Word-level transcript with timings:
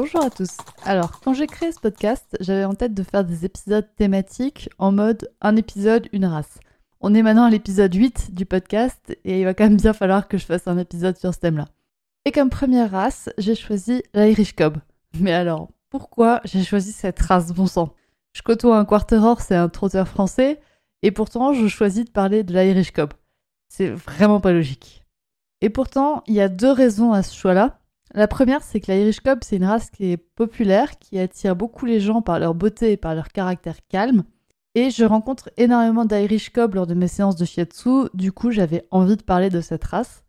Bonjour 0.00 0.22
à 0.22 0.30
tous. 0.30 0.56
Alors, 0.84 1.18
quand 1.18 1.34
j'ai 1.34 1.48
créé 1.48 1.72
ce 1.72 1.80
podcast, 1.80 2.36
j'avais 2.38 2.64
en 2.64 2.74
tête 2.74 2.94
de 2.94 3.02
faire 3.02 3.24
des 3.24 3.44
épisodes 3.44 3.88
thématiques 3.96 4.70
en 4.78 4.92
mode 4.92 5.28
un 5.40 5.56
épisode, 5.56 6.08
une 6.12 6.24
race. 6.24 6.60
On 7.00 7.14
est 7.14 7.22
maintenant 7.22 7.46
à 7.46 7.50
l'épisode 7.50 7.92
8 7.92 8.32
du 8.32 8.46
podcast 8.46 9.16
et 9.24 9.40
il 9.40 9.44
va 9.44 9.54
quand 9.54 9.64
même 9.64 9.76
bien 9.76 9.92
falloir 9.92 10.28
que 10.28 10.38
je 10.38 10.46
fasse 10.46 10.68
un 10.68 10.78
épisode 10.78 11.18
sur 11.18 11.34
ce 11.34 11.40
thème-là. 11.40 11.64
Et 12.24 12.30
comme 12.30 12.48
première 12.48 12.92
race, 12.92 13.28
j'ai 13.38 13.56
choisi 13.56 14.04
l'Irish 14.14 14.54
Cob. 14.54 14.76
Mais 15.18 15.32
alors, 15.32 15.68
pourquoi 15.90 16.42
j'ai 16.44 16.62
choisi 16.62 16.92
cette 16.92 17.18
race 17.18 17.52
bon 17.52 17.66
sang? 17.66 17.92
Je 18.34 18.42
côtoie 18.42 18.78
un 18.78 18.84
quarter 18.84 19.16
horse 19.16 19.50
et 19.50 19.56
un 19.56 19.68
trotteur 19.68 20.06
français 20.06 20.60
et 21.02 21.10
pourtant 21.10 21.54
je 21.54 21.66
choisis 21.66 22.04
de 22.04 22.10
parler 22.10 22.44
de 22.44 22.52
l'Irish 22.52 22.92
Cob. 22.92 23.14
C'est 23.68 23.90
vraiment 23.90 24.38
pas 24.38 24.52
logique. 24.52 25.04
Et 25.60 25.70
pourtant, 25.70 26.22
il 26.28 26.34
y 26.34 26.40
a 26.40 26.48
deux 26.48 26.70
raisons 26.70 27.12
à 27.12 27.24
ce 27.24 27.34
choix-là. 27.34 27.80
La 28.14 28.26
première, 28.26 28.62
c'est 28.62 28.80
que 28.80 28.90
l'Irish 28.90 29.20
Cob, 29.20 29.40
c'est 29.42 29.56
une 29.56 29.64
race 29.64 29.90
qui 29.90 30.12
est 30.12 30.16
populaire, 30.16 30.98
qui 30.98 31.18
attire 31.18 31.56
beaucoup 31.56 31.86
les 31.86 32.00
gens 32.00 32.22
par 32.22 32.38
leur 32.38 32.54
beauté 32.54 32.92
et 32.92 32.96
par 32.96 33.14
leur 33.14 33.28
caractère 33.28 33.76
calme. 33.88 34.24
Et 34.74 34.90
je 34.90 35.04
rencontre 35.04 35.50
énormément 35.56 36.04
d'Irish 36.04 36.50
Cob 36.50 36.74
lors 36.74 36.86
de 36.86 36.94
mes 36.94 37.08
séances 37.08 37.36
de 37.36 37.44
shiatsu, 37.44 38.08
du 38.14 38.32
coup 38.32 38.50
j'avais 38.50 38.86
envie 38.90 39.16
de 39.16 39.22
parler 39.22 39.50
de 39.50 39.60
cette 39.60 39.84
race. 39.84 40.24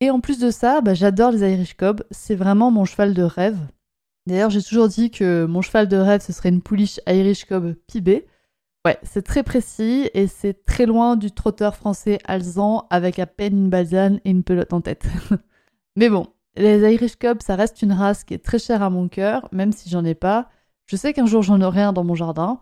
Et 0.00 0.10
en 0.10 0.20
plus 0.20 0.38
de 0.38 0.50
ça, 0.50 0.80
bah, 0.82 0.94
j'adore 0.94 1.30
les 1.32 1.50
Irish 1.50 1.74
Cob, 1.74 2.04
c'est 2.10 2.34
vraiment 2.34 2.70
mon 2.70 2.84
cheval 2.84 3.14
de 3.14 3.22
rêve. 3.22 3.58
D'ailleurs, 4.26 4.50
j'ai 4.50 4.62
toujours 4.62 4.88
dit 4.88 5.10
que 5.10 5.46
mon 5.46 5.62
cheval 5.62 5.88
de 5.88 5.96
rêve, 5.96 6.20
ce 6.20 6.32
serait 6.32 6.50
une 6.50 6.60
pouliche 6.60 7.00
Irish 7.06 7.44
Cob 7.46 7.74
pibée. 7.86 8.26
Ouais, 8.84 8.98
c'est 9.02 9.22
très 9.22 9.42
précis 9.42 10.10
et 10.14 10.26
c'est 10.26 10.64
très 10.64 10.86
loin 10.86 11.16
du 11.16 11.32
trotteur 11.32 11.74
français 11.74 12.18
alzan 12.24 12.86
avec 12.90 13.18
à 13.18 13.26
peine 13.26 13.56
une 13.56 13.70
basane 13.70 14.20
et 14.24 14.30
une 14.30 14.44
pelote 14.44 14.72
en 14.72 14.80
tête. 14.80 15.06
Mais 15.96 16.08
bon, 16.08 16.26
les 16.56 16.94
Irish 16.94 17.16
Cubs, 17.16 17.42
ça 17.42 17.56
reste 17.56 17.82
une 17.82 17.92
race 17.92 18.24
qui 18.24 18.34
est 18.34 18.44
très 18.44 18.58
chère 18.58 18.82
à 18.82 18.90
mon 18.90 19.08
cœur, 19.08 19.48
même 19.52 19.72
si 19.72 19.88
j'en 19.88 20.04
ai 20.04 20.14
pas. 20.14 20.48
Je 20.86 20.96
sais 20.96 21.12
qu'un 21.12 21.26
jour 21.26 21.42
j'en 21.42 21.60
aurai 21.60 21.82
un 21.82 21.92
dans 21.92 22.04
mon 22.04 22.14
jardin, 22.14 22.60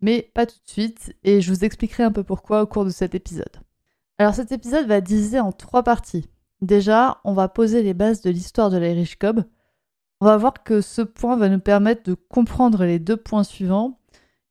mais 0.00 0.30
pas 0.34 0.46
tout 0.46 0.56
de 0.64 0.70
suite, 0.70 1.14
et 1.24 1.40
je 1.40 1.52
vous 1.52 1.64
expliquerai 1.64 2.02
un 2.02 2.12
peu 2.12 2.22
pourquoi 2.22 2.62
au 2.62 2.66
cours 2.66 2.84
de 2.84 2.90
cet 2.90 3.14
épisode. 3.14 3.56
Alors 4.18 4.34
cet 4.34 4.52
épisode 4.52 4.86
va 4.86 5.00
diviser 5.00 5.40
en 5.40 5.52
trois 5.52 5.82
parties. 5.82 6.28
Déjà, 6.60 7.20
on 7.24 7.34
va 7.34 7.48
poser 7.48 7.82
les 7.82 7.94
bases 7.94 8.22
de 8.22 8.30
l'histoire 8.30 8.70
de 8.70 8.78
l'Irish 8.78 9.18
Cub. 9.18 9.40
On 10.20 10.26
va 10.26 10.36
voir 10.36 10.62
que 10.62 10.80
ce 10.80 11.02
point 11.02 11.36
va 11.36 11.48
nous 11.48 11.60
permettre 11.60 12.04
de 12.04 12.14
comprendre 12.14 12.84
les 12.84 12.98
deux 12.98 13.16
points 13.16 13.44
suivants, 13.44 13.98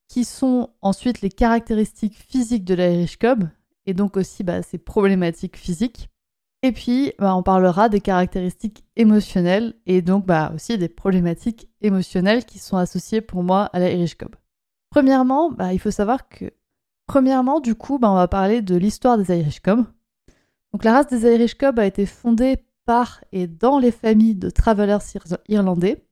qui 0.07 0.25
sont 0.25 0.69
ensuite 0.81 1.21
les 1.21 1.31
caractéristiques 1.31 2.17
physiques 2.17 2.65
de 2.65 2.75
l'Irish 2.75 3.17
Cub, 3.17 3.45
et 3.85 3.93
donc 3.93 4.17
aussi 4.17 4.43
bah, 4.43 4.61
ses 4.61 4.77
problématiques 4.77 5.57
physiques. 5.57 6.09
Et 6.65 6.71
puis, 6.71 7.11
bah, 7.19 7.35
on 7.35 7.43
parlera 7.43 7.89
des 7.89 7.99
caractéristiques 7.99 8.85
émotionnelles 8.95 9.75
et 9.85 10.01
donc 10.01 10.25
bah, 10.25 10.53
aussi 10.55 10.77
des 10.77 10.87
problématiques 10.87 11.69
émotionnelles 11.81 12.45
qui 12.45 12.57
sont 12.57 12.77
associées 12.77 13.19
pour 13.19 13.43
moi 13.43 13.65
à 13.73 13.79
la 13.79 13.91
Irish 13.91 14.15
Cob. 14.15 14.33
Premièrement, 14.89 15.51
bah, 15.51 15.73
il 15.73 15.79
faut 15.79 15.91
savoir 15.91 16.29
que, 16.29 16.45
premièrement, 17.05 17.59
du 17.59 17.75
coup, 17.75 17.99
on 18.01 18.15
va 18.15 18.29
parler 18.29 18.61
de 18.61 18.77
l'histoire 18.77 19.17
des 19.17 19.37
Irish 19.37 19.59
Cob. 19.59 19.83
Donc, 20.71 20.85
la 20.85 20.93
race 20.93 21.07
des 21.07 21.29
Irish 21.35 21.55
Cob 21.55 21.79
a 21.79 21.85
été 21.85 22.05
fondée 22.05 22.55
par 22.85 23.21
et 23.33 23.45
dans 23.45 23.77
les 23.77 23.91
familles 23.91 24.35
de 24.35 24.49
travelers 24.49 24.99
irlandais. 25.49 26.05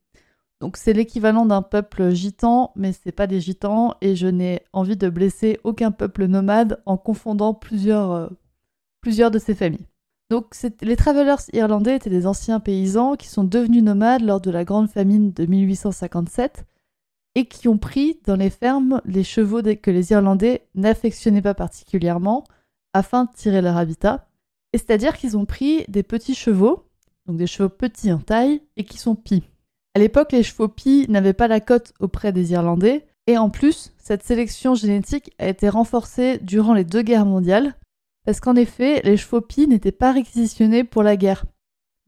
Donc, 0.60 0.76
c'est 0.76 0.92
l'équivalent 0.92 1.46
d'un 1.46 1.62
peuple 1.62 2.10
gitan, 2.10 2.72
mais 2.76 2.92
c'est 2.92 3.10
pas 3.10 3.26
des 3.26 3.40
gitans 3.40 3.94
et 4.02 4.16
je 4.16 4.26
n'ai 4.26 4.60
envie 4.74 4.98
de 4.98 5.08
blesser 5.08 5.58
aucun 5.64 5.92
peuple 5.92 6.26
nomade 6.26 6.82
en 6.84 6.98
confondant 6.98 7.54
plusieurs, 7.54 8.12
euh, 8.12 8.28
plusieurs 9.00 9.30
de 9.30 9.38
ces 9.38 9.54
familles. 9.54 9.86
Donc 10.32 10.56
les 10.80 10.96
travelers 10.96 11.42
irlandais 11.52 11.96
étaient 11.96 12.08
des 12.08 12.26
anciens 12.26 12.58
paysans 12.58 13.16
qui 13.16 13.28
sont 13.28 13.44
devenus 13.44 13.82
nomades 13.82 14.22
lors 14.22 14.40
de 14.40 14.50
la 14.50 14.64
grande 14.64 14.88
famine 14.88 15.30
de 15.30 15.44
1857 15.44 16.64
et 17.34 17.44
qui 17.44 17.68
ont 17.68 17.76
pris 17.76 18.18
dans 18.24 18.36
les 18.36 18.48
fermes 18.48 19.02
les 19.04 19.24
chevaux 19.24 19.60
que 19.60 19.90
les 19.90 20.12
Irlandais 20.12 20.66
n'affectionnaient 20.74 21.42
pas 21.42 21.52
particulièrement 21.52 22.44
afin 22.94 23.26
de 23.26 23.30
tirer 23.34 23.60
leur 23.60 23.76
habitat. 23.76 24.26
C'est-à-dire 24.72 25.18
qu'ils 25.18 25.36
ont 25.36 25.44
pris 25.44 25.84
des 25.88 26.02
petits 26.02 26.34
chevaux, 26.34 26.86
donc 27.26 27.36
des 27.36 27.46
chevaux 27.46 27.68
petits 27.68 28.10
en 28.10 28.18
taille, 28.18 28.62
et 28.78 28.84
qui 28.84 28.96
sont 28.96 29.14
pis. 29.14 29.42
À 29.94 29.98
l'époque, 29.98 30.32
les 30.32 30.42
chevaux 30.42 30.68
pis 30.68 31.04
n'avaient 31.10 31.34
pas 31.34 31.46
la 31.46 31.60
cote 31.60 31.92
auprès 32.00 32.32
des 32.32 32.52
Irlandais, 32.52 33.04
et 33.26 33.36
en 33.36 33.50
plus, 33.50 33.92
cette 33.98 34.22
sélection 34.22 34.74
génétique 34.74 35.30
a 35.38 35.48
été 35.48 35.68
renforcée 35.68 36.38
durant 36.38 36.72
les 36.72 36.84
deux 36.84 37.02
guerres 37.02 37.26
mondiales, 37.26 37.74
parce 38.24 38.40
qu'en 38.40 38.56
effet, 38.56 39.00
les 39.04 39.16
chevaux 39.16 39.40
pis 39.40 39.66
n'étaient 39.66 39.92
pas 39.92 40.12
réquisitionnés 40.12 40.84
pour 40.84 41.02
la 41.02 41.16
guerre. 41.16 41.44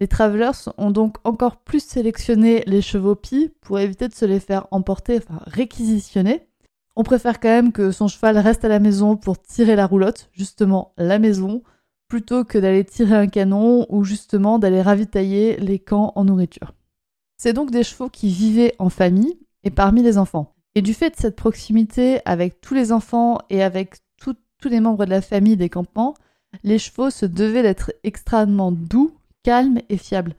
Les 0.00 0.08
travelers 0.08 0.69
ont 0.76 0.91
donc 0.91 1.16
encore 1.25 1.58
plus 1.58 1.84
sélectionné 1.84 2.62
les 2.66 2.82
chevaux 2.82 3.14
pis 3.14 3.52
pour 3.60 3.78
éviter 3.78 4.08
de 4.08 4.14
se 4.14 4.24
les 4.24 4.41
faire 4.41 4.66
emporter, 4.70 5.19
enfin 5.19 5.41
réquisitionner. 5.47 6.48
On 6.97 7.03
préfère 7.03 7.41
quand 7.41 7.48
même 7.48 7.72
que 7.72 7.91
son 7.91 8.08
cheval 8.08 8.38
reste 8.38 8.64
à 8.64 8.69
la 8.69 8.80
maison 8.80 9.16
pour 9.16 9.41
tirer 9.41 9.76
la 9.76 9.86
roulotte, 9.86 10.28
justement 10.32 10.92
la 10.97 11.19
maison, 11.19 11.62
plutôt 12.08 12.44
que 12.44 12.58
d'aller 12.58 12.84
tirer 12.84 13.16
un 13.16 13.26
canon 13.26 13.86
ou 13.88 14.04
justement 14.04 14.58
d'aller 14.58 14.82
ravitailler 14.82 15.56
les 15.56 15.78
camps 15.78 16.12
en 16.14 16.24
nourriture. 16.24 16.72
C'est 17.36 17.53
donc 17.53 17.70
des 17.70 17.82
chevaux 17.82 18.08
qui 18.08 18.28
vivaient 18.28 18.74
en 18.78 18.91
famille 18.91 19.38
et 19.64 19.70
parmi 19.70 20.03
les 20.03 20.19
enfants. 20.19 20.54
Et 20.76 20.82
du 20.82 20.94
fait 20.94 21.10
de 21.10 21.16
cette 21.16 21.36
proximité 21.36 22.20
avec 22.24 22.60
tous 22.60 22.74
les 22.74 22.92
enfants 22.92 23.38
et 23.50 23.62
avec 23.62 23.97
les 24.69 24.80
membres 24.80 25.04
de 25.04 25.10
la 25.10 25.20
famille 25.20 25.56
des 25.56 25.69
campements, 25.69 26.14
les 26.62 26.78
chevaux 26.78 27.10
se 27.10 27.26
devaient 27.26 27.62
d'être 27.62 27.92
extrêmement 28.04 28.72
doux, 28.72 29.12
calmes 29.42 29.80
et 29.88 29.97
fiables. 29.97 30.34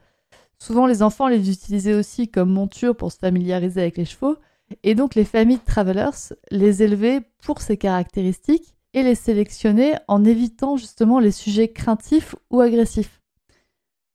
Souvent, 0.58 0.86
les 0.86 1.02
enfants 1.02 1.28
les 1.28 1.50
utilisaient 1.50 1.94
aussi 1.94 2.28
comme 2.28 2.50
monture 2.50 2.96
pour 2.96 3.12
se 3.12 3.18
familiariser 3.18 3.82
avec 3.82 3.96
les 3.98 4.04
chevaux, 4.04 4.36
et 4.82 4.94
donc 4.94 5.14
les 5.14 5.24
familles 5.24 5.58
de 5.58 5.64
travelers 5.64 6.32
les 6.50 6.82
élevaient 6.82 7.20
pour 7.42 7.60
ces 7.60 7.76
caractéristiques 7.76 8.74
et 8.94 9.02
les 9.02 9.14
sélectionnaient 9.14 9.98
en 10.08 10.24
évitant 10.24 10.76
justement 10.76 11.20
les 11.20 11.30
sujets 11.30 11.68
craintifs 11.68 12.34
ou 12.50 12.60
agressifs. 12.60 13.20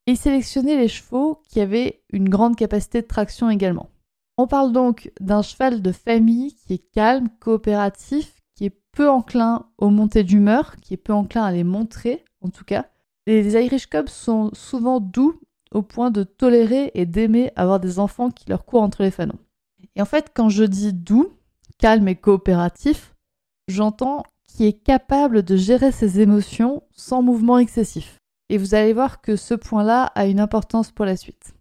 ils 0.06 0.16
sélectionnaient 0.16 0.76
les 0.76 0.88
chevaux 0.88 1.40
qui 1.48 1.60
avaient 1.60 2.02
une 2.12 2.28
grande 2.28 2.56
capacité 2.56 3.00
de 3.00 3.06
traction 3.06 3.48
également. 3.48 3.88
On 4.36 4.46
parle 4.46 4.72
donc 4.72 5.12
d'un 5.20 5.42
cheval 5.42 5.82
de 5.82 5.92
famille 5.92 6.54
qui 6.54 6.74
est 6.74 6.90
calme, 6.92 7.28
coopératif, 7.38 8.41
peu 8.92 9.08
enclin 9.08 9.66
aux 9.78 9.90
montées 9.90 10.24
d'humeur, 10.24 10.76
qui 10.76 10.94
est 10.94 10.98
peu 10.98 11.12
enclin 11.12 11.44
à 11.44 11.52
les 11.52 11.64
montrer, 11.64 12.24
en 12.40 12.48
tout 12.48 12.64
cas. 12.64 12.86
Les 13.26 13.54
Irish 13.54 13.88
Cubs 13.88 14.08
sont 14.08 14.50
souvent 14.52 15.00
doux 15.00 15.40
au 15.72 15.82
point 15.82 16.10
de 16.10 16.22
tolérer 16.22 16.90
et 16.94 17.06
d'aimer 17.06 17.52
avoir 17.56 17.80
des 17.80 17.98
enfants 17.98 18.30
qui 18.30 18.48
leur 18.48 18.64
courent 18.64 18.82
entre 18.82 19.02
les 19.02 19.10
fanons. 19.10 19.38
Et 19.96 20.02
en 20.02 20.04
fait, 20.04 20.30
quand 20.34 20.48
je 20.48 20.64
dis 20.64 20.92
doux, 20.92 21.32
calme 21.78 22.08
et 22.08 22.16
coopératif, 22.16 23.14
j'entends 23.68 24.22
qui 24.46 24.66
est 24.66 24.72
capable 24.72 25.42
de 25.42 25.56
gérer 25.56 25.92
ses 25.92 26.20
émotions 26.20 26.82
sans 26.92 27.22
mouvement 27.22 27.58
excessif. 27.58 28.18
Et 28.50 28.58
vous 28.58 28.74
allez 28.74 28.92
voir 28.92 29.22
que 29.22 29.36
ce 29.36 29.54
point-là 29.54 30.04
a 30.14 30.26
une 30.26 30.40
importance 30.40 30.90
pour 30.90 31.06
la 31.06 31.16
suite. 31.16 31.54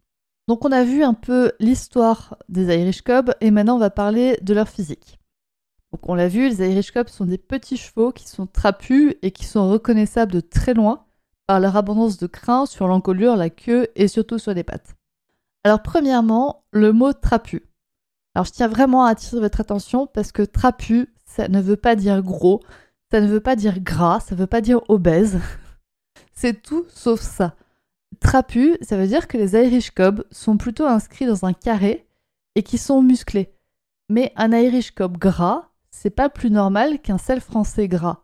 Donc 0.47 0.65
on 0.65 0.71
a 0.71 0.83
vu 0.83 1.03
un 1.03 1.13
peu 1.13 1.53
l'histoire 1.59 2.35
des 2.50 2.75
Irish 2.75 3.03
Cubs 3.03 3.31
et 3.39 3.51
maintenant 3.51 3.75
on 3.75 3.79
va 3.79 3.89
parler 3.89 4.38
de 4.41 4.53
leur 4.53 4.67
physique. 4.67 5.20
Donc 5.91 6.07
on 6.07 6.15
l'a 6.15 6.27
vu, 6.27 6.47
les 6.47 6.71
Irish 6.71 6.91
Cubs 6.91 7.09
sont 7.09 7.25
des 7.25 7.38
petits 7.38 7.77
chevaux 7.77 8.11
qui 8.11 8.27
sont 8.27 8.47
trapus 8.47 9.15
et 9.21 9.31
qui 9.31 9.45
sont 9.45 9.69
reconnaissables 9.69 10.31
de 10.31 10.39
très 10.39 10.73
loin 10.73 11.05
par 11.47 11.59
leur 11.59 11.75
abondance 11.75 12.17
de 12.17 12.27
crins 12.27 12.65
sur 12.65 12.88
l'encolure, 12.88 13.35
la 13.35 13.49
queue 13.49 13.88
et 13.95 14.07
surtout 14.07 14.39
sur 14.39 14.53
les 14.53 14.63
pattes. 14.63 14.95
Alors 15.63 15.83
premièrement, 15.83 16.63
le 16.71 16.93
mot 16.93 17.11
trapu. 17.13 17.67
Alors 18.33 18.45
je 18.45 18.51
tiens 18.51 18.69
vraiment 18.69 19.03
à 19.05 19.09
attirer 19.09 19.41
votre 19.41 19.59
attention 19.59 20.07
parce 20.07 20.31
que 20.31 20.43
trapu, 20.43 21.13
ça 21.25 21.49
ne 21.49 21.59
veut 21.59 21.75
pas 21.75 21.95
dire 21.95 22.23
gros, 22.23 22.61
ça 23.11 23.19
ne 23.19 23.27
veut 23.27 23.41
pas 23.41 23.57
dire 23.57 23.81
gras, 23.81 24.21
ça 24.21 24.35
ne 24.35 24.39
veut 24.39 24.47
pas 24.47 24.61
dire 24.61 24.81
obèse. 24.88 25.39
C'est 26.33 26.61
tout 26.61 26.85
sauf 26.88 27.19
ça. 27.19 27.55
Trapu, 28.21 28.77
ça 28.81 28.95
veut 28.97 29.07
dire 29.07 29.27
que 29.27 29.38
les 29.38 29.53
Irish 29.53 29.91
Cubs 29.91 30.23
sont 30.31 30.57
plutôt 30.57 30.85
inscrits 30.85 31.25
dans 31.25 31.45
un 31.45 31.53
carré 31.53 32.07
et 32.55 32.63
qui 32.63 32.77
sont 32.77 33.01
musclés. 33.01 33.53
Mais 34.09 34.31
un 34.35 34.51
Irish 34.51 34.91
Cob 34.91 35.17
gras, 35.17 35.70
c'est 35.91 36.09
pas 36.09 36.29
plus 36.29 36.49
normal 36.49 36.99
qu'un 36.99 37.17
sel 37.17 37.41
français 37.41 37.88
gras. 37.88 38.23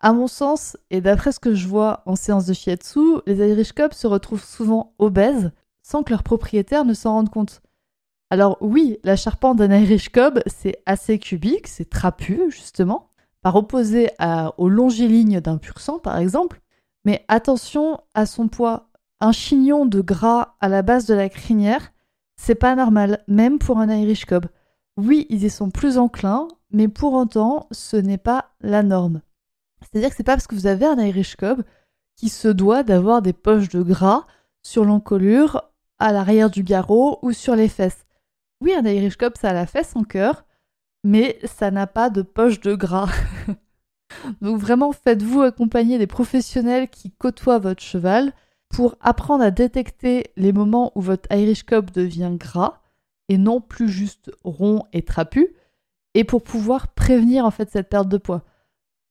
À 0.00 0.12
mon 0.12 0.26
sens, 0.26 0.76
et 0.90 1.00
d'après 1.00 1.32
ce 1.32 1.40
que 1.40 1.54
je 1.54 1.66
vois 1.66 2.02
en 2.06 2.16
séance 2.16 2.46
de 2.46 2.52
shiatsu, 2.52 3.20
les 3.26 3.48
Irish 3.48 3.72
Cubs 3.72 3.92
se 3.92 4.06
retrouvent 4.06 4.44
souvent 4.44 4.94
obèses 4.98 5.52
sans 5.82 6.02
que 6.02 6.10
leurs 6.10 6.22
propriétaires 6.22 6.84
ne 6.84 6.94
s'en 6.94 7.12
rendent 7.12 7.30
compte. 7.30 7.62
Alors 8.30 8.58
oui, 8.60 8.98
la 9.04 9.16
charpente 9.16 9.58
d'un 9.58 9.70
Irish 9.78 10.08
Cob, 10.08 10.40
c'est 10.46 10.82
assez 10.86 11.18
cubique, 11.18 11.68
c'est 11.68 11.88
trapu 11.88 12.50
justement, 12.50 13.10
par 13.42 13.56
opposé 13.56 14.10
à, 14.18 14.54
aux 14.58 14.68
longilignes 14.68 15.40
d'un 15.40 15.58
pur 15.58 15.78
sang 15.80 15.98
par 15.98 16.18
exemple, 16.18 16.60
mais 17.04 17.24
attention 17.28 18.00
à 18.14 18.26
son 18.26 18.48
poids. 18.48 18.88
Un 19.20 19.32
chignon 19.32 19.86
de 19.86 20.00
gras 20.00 20.56
à 20.60 20.68
la 20.68 20.82
base 20.82 21.06
de 21.06 21.14
la 21.14 21.28
crinière, 21.28 21.92
c'est 22.36 22.54
pas 22.54 22.74
normal, 22.74 23.22
même 23.28 23.58
pour 23.58 23.78
un 23.78 23.88
Irish 23.88 24.24
Cob. 24.24 24.46
Oui, 24.96 25.26
ils 25.28 25.44
y 25.44 25.50
sont 25.50 25.70
plus 25.70 25.98
enclins, 25.98 26.46
mais 26.70 26.88
pour 26.88 27.14
autant, 27.14 27.66
ce 27.72 27.96
n'est 27.96 28.18
pas 28.18 28.50
la 28.60 28.82
norme. 28.82 29.22
C'est-à-dire 29.80 30.10
que 30.10 30.16
c'est 30.16 30.22
pas 30.22 30.34
parce 30.34 30.46
que 30.46 30.54
vous 30.54 30.66
avez 30.66 30.86
un 30.86 30.98
Irish 30.98 31.36
Cob 31.36 31.62
qui 32.16 32.28
se 32.28 32.48
doit 32.48 32.82
d'avoir 32.82 33.20
des 33.20 33.32
poches 33.32 33.68
de 33.68 33.82
gras 33.82 34.26
sur 34.62 34.84
l'encolure, 34.84 35.62
à 35.98 36.12
l'arrière 36.12 36.50
du 36.50 36.62
garrot 36.62 37.18
ou 37.22 37.32
sur 37.32 37.56
les 37.56 37.68
fesses. 37.68 38.06
Oui, 38.60 38.72
un 38.72 38.84
Irish 38.84 39.16
Cob, 39.16 39.34
ça 39.36 39.50
a 39.50 39.52
la 39.52 39.66
fesse 39.66 39.96
en 39.96 40.04
cœur, 40.04 40.44
mais 41.02 41.38
ça 41.44 41.70
n'a 41.70 41.86
pas 41.86 42.08
de 42.08 42.22
poche 42.22 42.60
de 42.60 42.74
gras. 42.74 43.10
Donc 44.40 44.58
vraiment, 44.58 44.92
faites-vous 44.92 45.42
accompagner 45.42 45.98
des 45.98 46.06
professionnels 46.06 46.88
qui 46.88 47.10
côtoient 47.10 47.58
votre 47.58 47.82
cheval 47.82 48.32
pour 48.68 48.96
apprendre 49.00 49.44
à 49.44 49.50
détecter 49.50 50.32
les 50.36 50.52
moments 50.52 50.92
où 50.94 51.00
votre 51.00 51.30
Irish 51.32 51.64
Cob 51.64 51.90
devient 51.90 52.32
gras 52.32 52.80
et 53.28 53.38
non 53.38 53.60
plus 53.60 53.88
juste 53.88 54.30
rond 54.44 54.84
et 54.92 55.02
trapu, 55.02 55.54
et 56.14 56.24
pour 56.24 56.42
pouvoir 56.42 56.88
prévenir 56.88 57.44
en 57.44 57.50
fait 57.50 57.70
cette 57.70 57.88
perte 57.88 58.08
de 58.08 58.18
poids. 58.18 58.44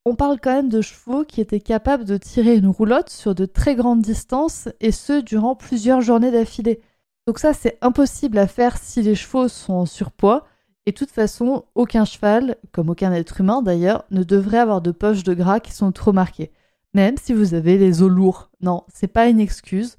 On 0.05 0.15
parle 0.15 0.39
quand 0.41 0.53
même 0.53 0.69
de 0.69 0.81
chevaux 0.81 1.23
qui 1.23 1.39
étaient 1.39 1.61
capables 1.61 2.03
de 2.03 2.17
tirer 2.17 2.57
une 2.57 2.67
roulotte 2.67 3.09
sur 3.09 3.35
de 3.35 3.45
très 3.45 3.75
grandes 3.75 4.01
distances 4.01 4.67
et 4.81 4.91
ce 4.91 5.21
durant 5.21 5.55
plusieurs 5.55 6.01
journées 6.01 6.31
d'affilée. 6.31 6.81
Donc 7.25 7.39
ça 7.39 7.53
c'est 7.53 7.77
impossible 7.81 8.37
à 8.37 8.47
faire 8.47 8.77
si 8.77 9.01
les 9.01 9.15
chevaux 9.15 9.47
sont 9.47 9.73
en 9.73 9.85
surpoids 9.85 10.45
et 10.85 10.91
de 10.91 10.97
toute 10.97 11.11
façon 11.11 11.63
aucun 11.75 12.03
cheval, 12.03 12.57
comme 12.73 12.89
aucun 12.89 13.13
être 13.13 13.39
humain 13.39 13.61
d'ailleurs, 13.61 14.03
ne 14.11 14.23
devrait 14.23 14.57
avoir 14.57 14.81
de 14.81 14.91
poches 14.91 15.23
de 15.23 15.33
gras 15.33 15.61
qui 15.61 15.71
sont 15.71 15.93
trop 15.93 16.11
marquées. 16.11 16.51
Même 16.93 17.15
si 17.17 17.33
vous 17.33 17.53
avez 17.53 17.77
les 17.77 18.03
os 18.03 18.11
lourds. 18.11 18.51
Non, 18.61 18.83
c'est 18.93 19.07
pas 19.07 19.27
une 19.27 19.39
excuse. 19.39 19.95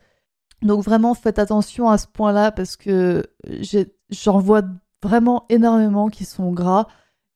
Donc 0.62 0.82
vraiment 0.82 1.14
faites 1.14 1.38
attention 1.38 1.88
à 1.90 1.98
ce 1.98 2.06
point-là 2.06 2.52
parce 2.52 2.76
que 2.76 3.24
j'en 4.10 4.38
vois 4.38 4.62
vraiment 5.02 5.44
énormément 5.48 6.08
qui 6.08 6.24
sont 6.24 6.52
gras. 6.52 6.86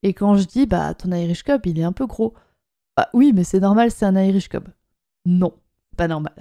Et 0.02 0.14
quand 0.14 0.36
je 0.36 0.44
dis 0.44 0.66
bah 0.66 0.94
ton 0.94 1.12
Irish 1.12 1.42
Cup 1.42 1.66
il 1.66 1.78
est 1.78 1.84
un 1.84 1.92
peu 1.92 2.06
gros. 2.06 2.34
Bah 2.96 3.08
oui, 3.12 3.32
mais 3.32 3.44
c'est 3.44 3.60
normal, 3.60 3.92
c'est 3.92 4.06
un 4.06 4.16
Irish 4.16 4.48
Cob. 4.48 4.68
Non, 5.24 5.52
pas 5.96 6.08
normal. 6.08 6.34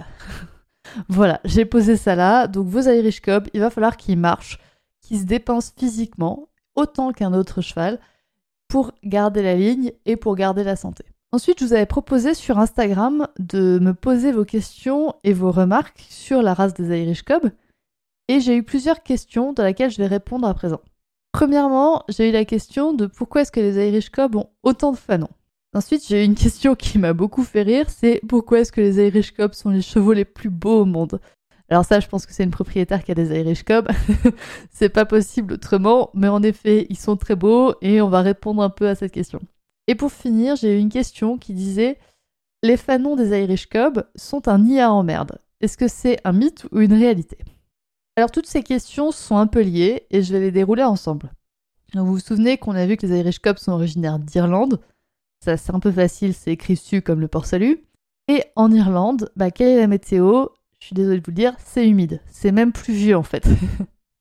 voilà, 1.08 1.40
j'ai 1.44 1.64
posé 1.64 1.96
ça 1.96 2.16
là. 2.16 2.48
Donc 2.48 2.66
vos 2.66 2.80
Irish 2.80 3.20
Cob, 3.20 3.46
il 3.54 3.60
va 3.60 3.70
falloir 3.70 3.96
qu'ils 3.96 4.18
marchent, 4.18 4.58
qu'ils 5.00 5.20
se 5.20 5.24
dépensent 5.24 5.72
physiquement 5.76 6.48
autant 6.74 7.12
qu'un 7.12 7.32
autre 7.32 7.60
cheval 7.60 8.00
pour 8.66 8.92
garder 9.04 9.42
la 9.42 9.54
ligne 9.54 9.92
et 10.04 10.16
pour 10.16 10.34
garder 10.34 10.64
la 10.64 10.76
santé. 10.76 11.04
Ensuite, 11.30 11.60
je 11.60 11.66
vous 11.66 11.74
avais 11.74 11.84
proposé 11.84 12.32
sur 12.32 12.58
Instagram 12.58 13.28
de 13.38 13.78
me 13.80 13.92
poser 13.92 14.32
vos 14.32 14.46
questions 14.46 15.14
et 15.24 15.34
vos 15.34 15.52
remarques 15.52 16.06
sur 16.08 16.40
la 16.40 16.54
race 16.54 16.72
des 16.72 17.02
Irish 17.02 17.22
Cob. 17.22 17.50
Et 18.28 18.40
j'ai 18.40 18.56
eu 18.56 18.62
plusieurs 18.62 19.02
questions 19.02 19.52
dans 19.52 19.64
lesquelles 19.64 19.90
je 19.90 19.98
vais 19.98 20.06
répondre 20.06 20.48
à 20.48 20.54
présent. 20.54 20.80
Premièrement, 21.32 22.02
j'ai 22.08 22.30
eu 22.30 22.32
la 22.32 22.46
question 22.46 22.94
de 22.94 23.06
pourquoi 23.06 23.42
est-ce 23.42 23.52
que 23.52 23.60
les 23.60 23.88
Irish 23.88 24.08
Cob 24.08 24.36
ont 24.36 24.48
autant 24.62 24.92
de 24.92 24.96
fanons 24.96 25.28
Ensuite, 25.74 26.06
j'ai 26.08 26.22
eu 26.22 26.24
une 26.24 26.34
question 26.34 26.74
qui 26.74 26.98
m'a 26.98 27.12
beaucoup 27.12 27.44
fait 27.44 27.62
rire, 27.62 27.90
c'est 27.90 28.22
pourquoi 28.26 28.60
est-ce 28.60 28.72
que 28.72 28.80
les 28.80 29.06
Irish 29.06 29.32
Cob 29.32 29.52
sont 29.52 29.68
les 29.68 29.82
chevaux 29.82 30.14
les 30.14 30.24
plus 30.24 30.48
beaux 30.48 30.80
au 30.80 30.84
monde? 30.86 31.20
Alors 31.68 31.84
ça, 31.84 32.00
je 32.00 32.08
pense 32.08 32.24
que 32.24 32.32
c'est 32.32 32.44
une 32.44 32.50
propriétaire 32.50 33.04
qui 33.04 33.12
a 33.12 33.14
des 33.14 33.38
Irish 33.38 33.64
Cob. 33.64 33.86
c'est 34.70 34.88
pas 34.88 35.04
possible 35.04 35.54
autrement, 35.54 36.08
mais 36.14 36.28
en 36.28 36.42
effet, 36.42 36.86
ils 36.88 36.98
sont 36.98 37.18
très 37.18 37.36
beaux 37.36 37.74
et 37.82 38.00
on 38.00 38.08
va 38.08 38.22
répondre 38.22 38.62
un 38.62 38.70
peu 38.70 38.88
à 38.88 38.94
cette 38.94 39.12
question. 39.12 39.40
Et 39.88 39.96
pour 39.96 40.12
finir, 40.12 40.54
j'ai 40.54 40.76
eu 40.76 40.78
une 40.78 40.90
question 40.90 41.36
qui 41.36 41.52
disait 41.52 41.98
les 42.62 42.76
fanons 42.76 43.16
des 43.16 43.30
Irish 43.40 43.66
Cob 43.66 44.04
sont 44.14 44.46
un 44.46 44.58
nid 44.58 44.80
à 44.80 44.92
emmerde. 44.92 45.40
Est-ce 45.60 45.76
que 45.76 45.88
c'est 45.88 46.18
un 46.24 46.32
mythe 46.32 46.66
ou 46.70 46.80
une 46.80 46.92
réalité? 46.92 47.38
Alors 48.16 48.30
toutes 48.30 48.46
ces 48.46 48.62
questions 48.62 49.10
sont 49.10 49.36
un 49.36 49.48
peu 49.48 49.62
liées 49.62 50.06
et 50.10 50.22
je 50.22 50.32
vais 50.32 50.40
les 50.40 50.52
dérouler 50.52 50.84
ensemble. 50.84 51.32
vous 51.94 52.06
vous 52.06 52.20
souvenez 52.20 52.58
qu'on 52.58 52.76
a 52.76 52.86
vu 52.86 52.96
que 52.96 53.06
les 53.06 53.18
Irish 53.18 53.40
Cob 53.40 53.58
sont 53.58 53.72
originaires 53.72 54.20
d'Irlande, 54.20 54.80
ça, 55.44 55.56
c'est 55.56 55.74
un 55.74 55.80
peu 55.80 55.92
facile, 55.92 56.34
c'est 56.34 56.52
écrit 56.52 56.74
dessus 56.74 57.02
comme 57.02 57.20
le 57.20 57.28
port-salut. 57.28 57.84
Et 58.28 58.42
en 58.56 58.70
Irlande, 58.72 59.30
bah, 59.36 59.50
quelle 59.50 59.68
est 59.68 59.80
la 59.80 59.86
météo? 59.86 60.46
Je 60.80 60.86
suis 60.86 60.94
désolée 60.94 61.20
de 61.20 61.24
vous 61.24 61.30
le 61.30 61.36
dire, 61.36 61.54
c'est 61.64 61.88
humide. 61.88 62.20
C'est 62.26 62.52
même 62.52 62.72
pluvieux 62.72 63.16
en 63.16 63.22
fait. 63.22 63.46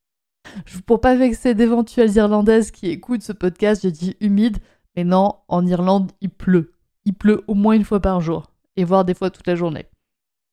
Pour 0.86 1.02
pas 1.02 1.16
vexer 1.16 1.56
d'éventuelles 1.56 2.16
Irlandaises 2.16 2.72
qui 2.72 2.88
écoutent 2.88 3.24
ce 3.24 3.34
podcast, 3.34 3.84
je 3.84 3.90
dis 3.90 4.16
humide. 4.22 4.58
Mais 4.98 5.04
non, 5.04 5.36
en 5.48 5.66
Irlande, 5.68 6.12
il 6.22 6.32
pleut. 6.32 6.74
Il 7.06 7.14
pleut 7.14 7.44
au 7.48 7.54
moins 7.54 7.76
une 7.76 7.86
fois 7.86 8.02
par 8.02 8.20
jour. 8.20 8.52
Et 8.76 8.84
voire 8.84 9.06
des 9.06 9.14
fois 9.14 9.30
toute 9.30 9.46
la 9.46 9.56
journée. 9.56 9.86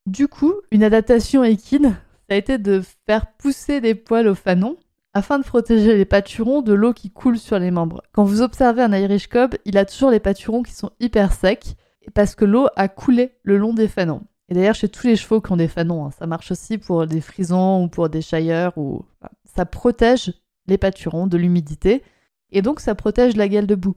Du 0.06 0.28
coup, 0.28 0.52
une 0.70 0.84
adaptation 0.84 1.42
équine, 1.42 1.96
ça 2.28 2.34
a 2.34 2.36
été 2.36 2.58
de 2.58 2.82
faire 3.06 3.32
pousser 3.38 3.80
des 3.80 3.94
poils 3.94 4.28
au 4.28 4.34
fanon 4.34 4.76
afin 5.14 5.38
de 5.38 5.44
protéger 5.44 5.96
les 5.96 6.04
pâturons 6.04 6.60
de 6.60 6.74
l'eau 6.74 6.92
qui 6.92 7.10
coule 7.10 7.38
sur 7.38 7.58
les 7.58 7.70
membres. 7.70 8.02
Quand 8.12 8.24
vous 8.24 8.42
observez 8.42 8.82
un 8.82 8.92
Irish 8.92 9.28
Cob, 9.28 9.54
il 9.64 9.78
a 9.78 9.86
toujours 9.86 10.10
les 10.10 10.20
pâturons 10.20 10.62
qui 10.62 10.74
sont 10.74 10.90
hyper 11.00 11.32
secs 11.32 11.76
parce 12.12 12.34
que 12.34 12.44
l'eau 12.44 12.66
a 12.76 12.88
coulé 12.88 13.32
le 13.44 13.56
long 13.56 13.72
des 13.72 13.88
fanons. 13.88 14.24
Et 14.50 14.54
d'ailleurs, 14.54 14.74
chez 14.74 14.90
tous 14.90 15.06
les 15.06 15.16
chevaux 15.16 15.40
qui 15.40 15.52
ont 15.52 15.56
des 15.56 15.68
fanons, 15.68 16.04
hein, 16.04 16.10
ça 16.10 16.26
marche 16.26 16.50
aussi 16.50 16.76
pour 16.76 17.06
des 17.06 17.22
frisons 17.22 17.84
ou 17.84 17.88
pour 17.88 18.10
des 18.10 18.20
shires, 18.20 18.76
ou 18.76 19.06
ça 19.44 19.64
protège 19.64 20.34
les 20.66 20.76
pâturons 20.76 21.26
de 21.26 21.38
l'humidité 21.38 22.02
et 22.50 22.60
donc 22.60 22.80
ça 22.80 22.94
protège 22.94 23.36
la 23.36 23.48
gale 23.48 23.66
de 23.66 23.74
boue. 23.74 23.94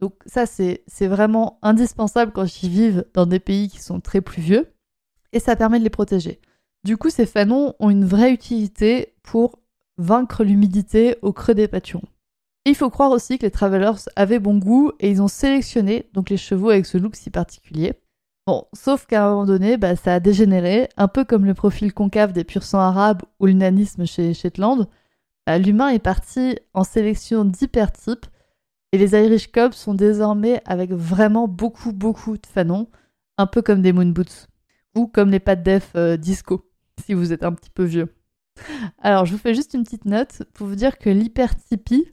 Donc 0.00 0.14
ça, 0.26 0.46
c'est 0.46 1.06
vraiment 1.06 1.58
indispensable 1.62 2.32
quand 2.32 2.62
ils 2.62 2.70
vivent 2.70 3.04
dans 3.14 3.26
des 3.26 3.40
pays 3.40 3.68
qui 3.68 3.80
sont 3.80 4.00
très 4.00 4.20
pluvieux 4.20 4.72
et 5.32 5.40
ça 5.40 5.56
permet 5.56 5.78
de 5.78 5.84
les 5.84 5.90
protéger. 5.90 6.40
Du 6.84 6.96
coup, 6.96 7.10
ces 7.10 7.26
fanons 7.26 7.74
ont 7.78 7.90
une 7.90 8.06
vraie 8.06 8.32
utilité 8.32 9.14
pour 9.22 9.58
vaincre 9.98 10.44
l'humidité 10.44 11.16
au 11.20 11.32
creux 11.32 11.54
des 11.54 11.68
pâturons. 11.68 12.08
il 12.64 12.74
faut 12.74 12.88
croire 12.88 13.10
aussi 13.10 13.38
que 13.38 13.44
les 13.44 13.50
travelers 13.50 14.08
avaient 14.16 14.38
bon 14.38 14.56
goût 14.56 14.92
et 14.98 15.10
ils 15.10 15.20
ont 15.20 15.28
sélectionné 15.28 16.08
donc 16.14 16.30
les 16.30 16.38
chevaux 16.38 16.70
avec 16.70 16.86
ce 16.86 16.96
look 16.96 17.16
si 17.16 17.28
particulier. 17.28 17.94
Bon, 18.46 18.64
sauf 18.72 19.04
qu'à 19.04 19.26
un 19.26 19.30
moment 19.30 19.46
donné, 19.46 19.76
bah, 19.76 19.96
ça 19.96 20.14
a 20.14 20.20
dégénéré, 20.20 20.88
un 20.96 21.08
peu 21.08 21.24
comme 21.24 21.44
le 21.44 21.54
profil 21.54 21.92
concave 21.92 22.32
des 22.32 22.44
pur 22.44 22.62
sang 22.62 22.80
arabes 22.80 23.22
ou 23.38 23.46
le 23.46 23.52
nanisme 23.52 24.06
chez 24.06 24.32
Shetland. 24.32 24.88
Bah, 25.46 25.58
l'humain 25.58 25.88
est 25.90 25.98
parti 25.98 26.56
en 26.72 26.84
sélection 26.84 27.44
d'hypertypes 27.44 28.26
et 28.92 28.98
les 28.98 29.12
Irish 29.12 29.50
Cobs 29.50 29.72
sont 29.72 29.94
désormais 29.94 30.62
avec 30.64 30.92
vraiment 30.92 31.48
beaucoup 31.48 31.92
beaucoup 31.92 32.36
de 32.36 32.46
fanons, 32.46 32.88
un 33.38 33.46
peu 33.46 33.62
comme 33.62 33.82
des 33.82 33.92
moon 33.92 34.06
boots 34.06 34.48
ou 34.96 35.06
comme 35.06 35.30
les 35.30 35.40
pattes 35.40 35.62
def 35.62 35.92
euh, 35.96 36.16
disco 36.16 36.68
si 37.04 37.14
vous 37.14 37.32
êtes 37.32 37.44
un 37.44 37.52
petit 37.52 37.70
peu 37.70 37.84
vieux. 37.84 38.14
Alors, 38.98 39.24
je 39.24 39.32
vous 39.32 39.38
fais 39.38 39.54
juste 39.54 39.74
une 39.74 39.84
petite 39.84 40.04
note 40.04 40.42
pour 40.52 40.66
vous 40.66 40.74
dire 40.74 40.98
que 40.98 41.08
l'hypertypie, 41.08 42.12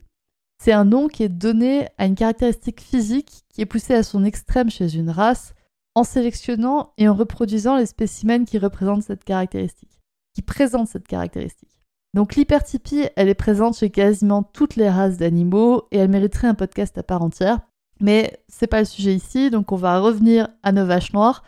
c'est 0.62 0.72
un 0.72 0.84
nom 0.84 1.08
qui 1.08 1.22
est 1.22 1.28
donné 1.28 1.88
à 1.98 2.06
une 2.06 2.14
caractéristique 2.14 2.80
physique 2.80 3.44
qui 3.48 3.60
est 3.60 3.66
poussée 3.66 3.94
à 3.94 4.02
son 4.02 4.24
extrême 4.24 4.70
chez 4.70 4.94
une 4.94 5.10
race 5.10 5.54
en 5.94 6.04
sélectionnant 6.04 6.92
et 6.96 7.08
en 7.08 7.14
reproduisant 7.14 7.76
les 7.76 7.86
spécimens 7.86 8.44
qui 8.44 8.58
représentent 8.58 9.02
cette 9.02 9.24
caractéristique, 9.24 10.00
qui 10.34 10.42
présentent 10.42 10.88
cette 10.88 11.08
caractéristique. 11.08 11.77
Donc 12.14 12.36
l'hypertypie, 12.36 13.06
elle 13.16 13.28
est 13.28 13.34
présente 13.34 13.76
chez 13.76 13.90
quasiment 13.90 14.42
toutes 14.42 14.76
les 14.76 14.88
races 14.88 15.18
d'animaux 15.18 15.86
et 15.90 15.98
elle 15.98 16.10
mériterait 16.10 16.48
un 16.48 16.54
podcast 16.54 16.96
à 16.98 17.02
part 17.02 17.22
entière. 17.22 17.60
Mais 18.00 18.40
c'est 18.48 18.66
pas 18.66 18.80
le 18.80 18.84
sujet 18.86 19.14
ici, 19.14 19.50
donc 19.50 19.72
on 19.72 19.76
va 19.76 20.00
revenir 20.00 20.48
à 20.62 20.72
nos 20.72 20.86
vaches 20.86 21.12
noires. 21.12 21.42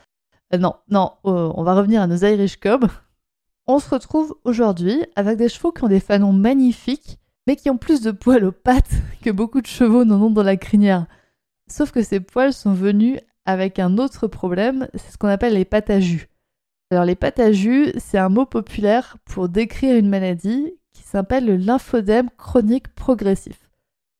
Euh, 0.52 0.58
non, 0.58 0.74
non, 0.88 1.12
euh, 1.26 1.50
on 1.54 1.62
va 1.62 1.74
revenir 1.74 2.02
à 2.02 2.06
nos 2.06 2.16
Irish 2.16 2.58
Cobs, 2.58 2.88
on 3.66 3.78
se 3.78 3.90
retrouve 3.90 4.34
aujourd'hui 4.44 5.04
avec 5.14 5.38
des 5.38 5.48
chevaux 5.48 5.70
qui 5.70 5.84
ont 5.84 5.88
des 5.88 6.00
fanons 6.00 6.32
magnifiques, 6.32 7.18
mais 7.46 7.54
qui 7.54 7.70
ont 7.70 7.78
plus 7.78 8.00
de 8.00 8.10
poils 8.10 8.44
aux 8.44 8.52
pattes 8.52 8.90
que 9.22 9.30
beaucoup 9.30 9.60
de 9.60 9.66
chevaux 9.66 10.04
n'en 10.04 10.20
ont 10.20 10.30
dans 10.30 10.42
la 10.42 10.56
crinière. 10.56 11.06
Sauf 11.68 11.92
que 11.92 12.02
ces 12.02 12.18
poils 12.18 12.52
sont 12.52 12.72
venus 12.72 13.20
avec 13.44 13.78
un 13.78 13.96
autre 13.98 14.26
problème, 14.26 14.88
c'est 14.94 15.12
ce 15.12 15.18
qu'on 15.18 15.28
appelle 15.28 15.54
les 15.54 15.64
pattes 15.64 15.90
à 15.90 16.00
jus. 16.00 16.29
Alors 16.92 17.04
les 17.04 17.14
pattes 17.14 17.38
à 17.38 17.52
jus, 17.52 17.92
c'est 17.98 18.18
un 18.18 18.28
mot 18.28 18.46
populaire 18.46 19.16
pour 19.24 19.48
décrire 19.48 19.96
une 19.96 20.08
maladie 20.08 20.72
qui 20.92 21.02
s'appelle 21.04 21.46
le 21.46 21.56
lymphodème 21.56 22.30
chronique 22.36 22.92
progressif, 22.94 23.70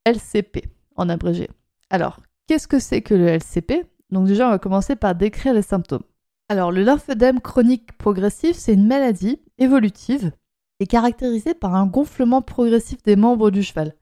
LCP 0.06 0.68
en 0.94 1.08
abrégé. 1.08 1.48
Alors, 1.90 2.20
qu'est-ce 2.46 2.68
que 2.68 2.78
c'est 2.78 3.02
que 3.02 3.14
le 3.14 3.26
LCP 3.26 3.86
Donc 4.10 4.28
déjà, 4.28 4.46
on 4.46 4.50
va 4.50 4.60
commencer 4.60 4.94
par 4.94 5.16
décrire 5.16 5.52
les 5.52 5.62
symptômes. 5.62 6.04
Alors, 6.48 6.70
le 6.70 6.82
lymphœdème 6.82 7.40
chronique 7.40 7.96
progressif, 7.98 8.56
c'est 8.56 8.74
une 8.74 8.86
maladie 8.86 9.40
évolutive 9.58 10.30
et 10.78 10.86
caractérisée 10.86 11.54
par 11.54 11.74
un 11.74 11.86
gonflement 11.86 12.40
progressif 12.40 13.02
des 13.02 13.16
membres 13.16 13.50
du 13.50 13.64
cheval. 13.64 13.94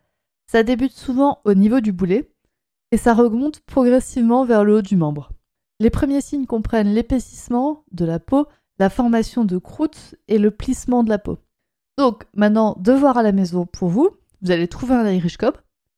Ça 0.46 0.62
débute 0.62 0.92
souvent 0.92 1.40
au 1.44 1.54
niveau 1.54 1.80
du 1.80 1.92
boulet 1.92 2.30
et 2.92 2.98
ça 2.98 3.14
remonte 3.14 3.60
progressivement 3.60 4.44
vers 4.44 4.64
le 4.64 4.76
haut 4.76 4.82
du 4.82 4.96
membre. 4.96 5.30
Les 5.80 5.90
premiers 5.90 6.20
signes 6.20 6.46
comprennent 6.46 6.92
l'épaississement 6.92 7.84
de 7.92 8.04
la 8.04 8.18
peau, 8.18 8.48
la 8.78 8.90
formation 8.90 9.44
de 9.44 9.58
croûte 9.58 10.16
et 10.26 10.38
le 10.38 10.50
plissement 10.50 11.04
de 11.04 11.08
la 11.08 11.18
peau. 11.18 11.38
Donc, 11.98 12.24
maintenant, 12.34 12.76
devoir 12.80 13.18
à 13.18 13.22
la 13.22 13.32
maison 13.32 13.66
pour 13.66 13.88
vous, 13.88 14.10
vous 14.42 14.50
allez 14.50 14.68
trouver 14.68 14.94
un 14.94 15.08
Irish 15.10 15.36
Cob. 15.36 15.56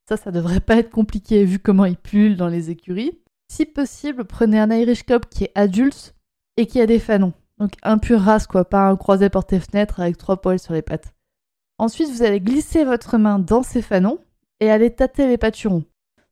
Ça, 0.08 0.16
ça 0.16 0.30
devrait 0.30 0.60
pas 0.60 0.76
être 0.76 0.90
compliqué 0.90 1.44
vu 1.44 1.58
comment 1.58 1.84
il 1.84 1.96
pullule 1.96 2.36
dans 2.36 2.48
les 2.48 2.70
écuries. 2.70 3.20
Si 3.48 3.66
possible, 3.66 4.24
prenez 4.24 4.58
un 4.58 4.70
Irish 4.70 5.02
Cob 5.04 5.26
qui 5.26 5.44
est 5.44 5.52
adulte 5.54 6.14
et 6.56 6.66
qui 6.66 6.80
a 6.80 6.86
des 6.86 6.98
fanons. 6.98 7.32
Donc 7.58 7.72
un 7.82 7.98
pur 7.98 8.20
race, 8.20 8.46
quoi, 8.46 8.64
pas 8.64 8.88
un 8.88 8.96
croisé 8.96 9.28
porté-fenêtre 9.28 10.00
avec 10.00 10.16
trois 10.16 10.40
poils 10.40 10.58
sur 10.58 10.72
les 10.72 10.82
pattes. 10.82 11.14
Ensuite, 11.78 12.10
vous 12.10 12.22
allez 12.22 12.40
glisser 12.40 12.84
votre 12.84 13.18
main 13.18 13.38
dans 13.38 13.62
ces 13.62 13.82
fanons 13.82 14.18
et 14.60 14.70
aller 14.70 14.90
tâter 14.90 15.26
les 15.26 15.38
pâturons. 15.38 15.84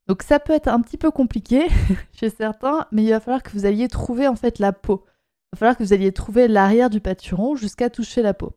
Donc 0.08 0.22
ça 0.22 0.40
peut 0.40 0.54
être 0.54 0.68
un 0.68 0.80
petit 0.80 0.96
peu 0.96 1.10
compliqué 1.10 1.68
chez 2.12 2.30
certains, 2.30 2.86
mais 2.90 3.04
il 3.04 3.10
va 3.10 3.20
falloir 3.20 3.42
que 3.42 3.50
vous 3.50 3.66
alliez 3.66 3.88
trouver 3.88 4.26
en 4.26 4.36
fait 4.36 4.58
la 4.58 4.72
peau. 4.72 5.04
Il 5.04 5.56
va 5.56 5.58
falloir 5.58 5.76
que 5.76 5.82
vous 5.82 5.92
alliez 5.92 6.12
trouver 6.12 6.48
l'arrière 6.48 6.90
du 6.90 7.00
pâturon 7.00 7.56
jusqu'à 7.56 7.90
toucher 7.90 8.22
la 8.22 8.34
peau. 8.34 8.56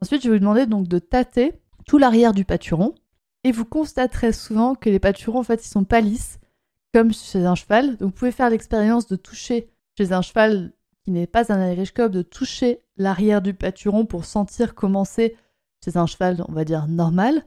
Ensuite, 0.00 0.22
je 0.22 0.28
vais 0.28 0.36
vous 0.36 0.40
demander 0.40 0.66
donc 0.66 0.88
de 0.88 0.98
tâter 0.98 1.60
tout 1.86 1.98
l'arrière 1.98 2.32
du 2.32 2.44
pâturon 2.44 2.94
et 3.44 3.52
vous 3.52 3.64
constaterez 3.64 4.32
souvent 4.32 4.74
que 4.74 4.90
les 4.90 4.98
pâturons 4.98 5.38
en 5.38 5.44
fait 5.44 5.64
ils 5.64 5.68
sont 5.68 5.84
pas 5.84 6.00
lisses 6.00 6.38
comme 6.92 7.12
chez 7.12 7.44
un 7.44 7.54
cheval. 7.54 7.96
Donc 7.96 8.08
vous 8.08 8.18
pouvez 8.18 8.32
faire 8.32 8.50
l'expérience 8.50 9.06
de 9.06 9.16
toucher 9.16 9.70
chez 9.96 10.12
un 10.12 10.22
cheval 10.22 10.72
qui 11.04 11.10
n'est 11.10 11.26
pas 11.26 11.52
un 11.52 11.72
Irish 11.72 11.94
de 11.94 12.22
toucher 12.22 12.80
l'arrière 12.96 13.42
du 13.42 13.54
pâturon 13.54 14.04
pour 14.04 14.24
sentir 14.24 14.74
comment 14.74 15.04
c'est 15.04 15.36
chez 15.84 15.96
un 15.96 16.06
cheval, 16.06 16.44
on 16.48 16.52
va 16.52 16.64
dire 16.64 16.88
normal. 16.88 17.44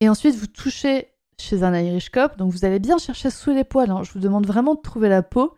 Et 0.00 0.08
ensuite 0.08 0.36
vous 0.36 0.46
touchez 0.46 1.08
chez 1.40 1.62
un 1.62 1.74
Irish 1.74 2.10
Cob, 2.10 2.36
donc 2.36 2.52
vous 2.52 2.64
allez 2.64 2.78
bien 2.78 2.98
chercher 2.98 3.30
sous 3.30 3.50
les 3.50 3.64
poils. 3.64 3.90
Hein. 3.90 4.02
Je 4.02 4.12
vous 4.12 4.20
demande 4.20 4.46
vraiment 4.46 4.74
de 4.74 4.80
trouver 4.80 5.08
la 5.08 5.22
peau. 5.22 5.54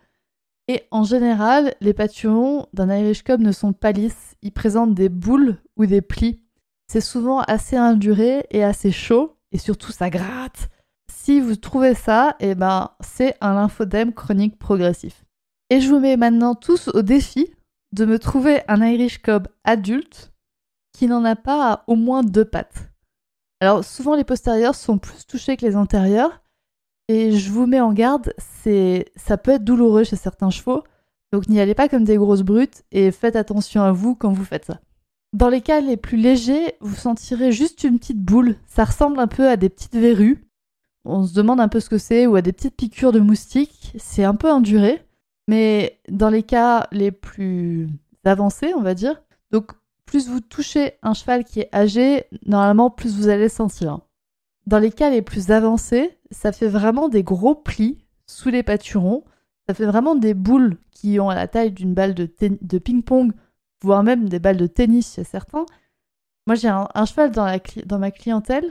Et 0.66 0.82
en 0.90 1.02
général, 1.02 1.74
les 1.80 1.94
pâturons 1.94 2.66
d'un 2.74 2.94
Irish 2.94 3.22
Cob 3.22 3.40
ne 3.40 3.52
sont 3.52 3.72
pas 3.72 3.92
lisses. 3.92 4.36
Ils 4.42 4.52
présentent 4.52 4.94
des 4.94 5.08
boules 5.08 5.56
ou 5.76 5.86
des 5.86 6.02
plis. 6.02 6.42
C'est 6.90 7.00
souvent 7.00 7.40
assez 7.40 7.76
induré 7.76 8.46
et 8.50 8.64
assez 8.64 8.90
chaud, 8.90 9.36
et 9.52 9.58
surtout 9.58 9.92
ça 9.92 10.10
gratte. 10.10 10.68
Si 11.10 11.40
vous 11.40 11.56
trouvez 11.56 11.94
ça, 11.94 12.36
eh 12.40 12.54
ben, 12.54 12.90
c'est 13.00 13.36
un 13.40 13.54
lymphodème 13.54 14.12
chronique 14.12 14.58
progressif. 14.58 15.24
Et 15.70 15.80
je 15.80 15.88
vous 15.88 16.00
mets 16.00 16.16
maintenant 16.16 16.54
tous 16.54 16.88
au 16.88 17.02
défi 17.02 17.50
de 17.92 18.04
me 18.04 18.18
trouver 18.18 18.60
un 18.68 18.82
Irish 18.82 19.18
Cob 19.18 19.48
adulte 19.64 20.32
qui 20.92 21.06
n'en 21.06 21.24
a 21.24 21.36
pas 21.36 21.84
au 21.86 21.94
moins 21.94 22.22
deux 22.22 22.44
pattes. 22.44 22.87
Alors 23.60 23.84
souvent 23.84 24.14
les 24.14 24.24
postérieurs 24.24 24.74
sont 24.74 24.98
plus 24.98 25.26
touchés 25.26 25.56
que 25.56 25.66
les 25.66 25.76
antérieurs, 25.76 26.42
et 27.08 27.32
je 27.32 27.50
vous 27.50 27.66
mets 27.66 27.80
en 27.80 27.92
garde, 27.92 28.34
c'est 28.38 29.06
ça 29.16 29.36
peut 29.36 29.52
être 29.52 29.64
douloureux 29.64 30.04
chez 30.04 30.16
certains 30.16 30.50
chevaux, 30.50 30.84
donc 31.32 31.48
n'y 31.48 31.60
allez 31.60 31.74
pas 31.74 31.88
comme 31.88 32.04
des 32.04 32.16
grosses 32.16 32.42
brutes 32.42 32.84
et 32.92 33.10
faites 33.10 33.36
attention 33.36 33.82
à 33.82 33.92
vous 33.92 34.14
quand 34.14 34.32
vous 34.32 34.44
faites 34.44 34.66
ça. 34.66 34.80
Dans 35.32 35.48
les 35.48 35.60
cas 35.60 35.80
les 35.80 35.96
plus 35.96 36.16
légers, 36.16 36.76
vous 36.80 36.94
sentirez 36.94 37.52
juste 37.52 37.84
une 37.84 37.98
petite 37.98 38.22
boule, 38.22 38.56
ça 38.66 38.84
ressemble 38.84 39.18
un 39.18 39.26
peu 39.26 39.48
à 39.48 39.56
des 39.56 39.68
petites 39.68 39.96
verrues. 39.96 40.46
On 41.04 41.26
se 41.26 41.34
demande 41.34 41.60
un 41.60 41.68
peu 41.68 41.80
ce 41.80 41.88
que 41.88 41.98
c'est, 41.98 42.26
ou 42.26 42.36
à 42.36 42.42
des 42.42 42.52
petites 42.52 42.76
piqûres 42.76 43.12
de 43.12 43.20
moustiques, 43.20 43.92
c'est 43.98 44.24
un 44.24 44.34
peu 44.34 44.50
enduré, 44.50 45.02
mais 45.48 46.00
dans 46.08 46.30
les 46.30 46.42
cas 46.42 46.86
les 46.92 47.10
plus 47.10 47.88
avancés, 48.24 48.72
on 48.76 48.82
va 48.82 48.94
dire, 48.94 49.22
donc 49.50 49.72
plus 50.08 50.30
vous 50.30 50.40
touchez 50.40 50.94
un 51.02 51.12
cheval 51.12 51.44
qui 51.44 51.60
est 51.60 51.74
âgé, 51.74 52.24
normalement 52.46 52.88
plus 52.88 53.14
vous 53.14 53.28
allez 53.28 53.50
sentir. 53.50 54.00
Dans 54.66 54.78
les 54.78 54.90
cas 54.90 55.10
les 55.10 55.20
plus 55.20 55.50
avancés, 55.50 56.18
ça 56.30 56.50
fait 56.50 56.66
vraiment 56.66 57.10
des 57.10 57.22
gros 57.22 57.54
plis 57.54 57.98
sous 58.26 58.48
les 58.48 58.62
pâturons. 58.62 59.22
Ça 59.68 59.74
fait 59.74 59.84
vraiment 59.84 60.14
des 60.14 60.32
boules 60.32 60.78
qui 60.92 61.20
ont 61.20 61.28
la 61.28 61.46
taille 61.46 61.72
d'une 61.72 61.92
balle 61.92 62.14
de, 62.14 62.78
ping-pong, 62.78 63.32
voire 63.82 64.02
même 64.02 64.30
des 64.30 64.38
balles 64.38 64.56
de 64.56 64.66
tennis 64.66 65.14
chez 65.14 65.24
certains. 65.24 65.66
Moi, 66.46 66.54
j'ai 66.54 66.68
un, 66.68 67.04
cheval 67.04 67.30
dans, 67.30 67.98
ma 67.98 68.10
clientèle, 68.10 68.64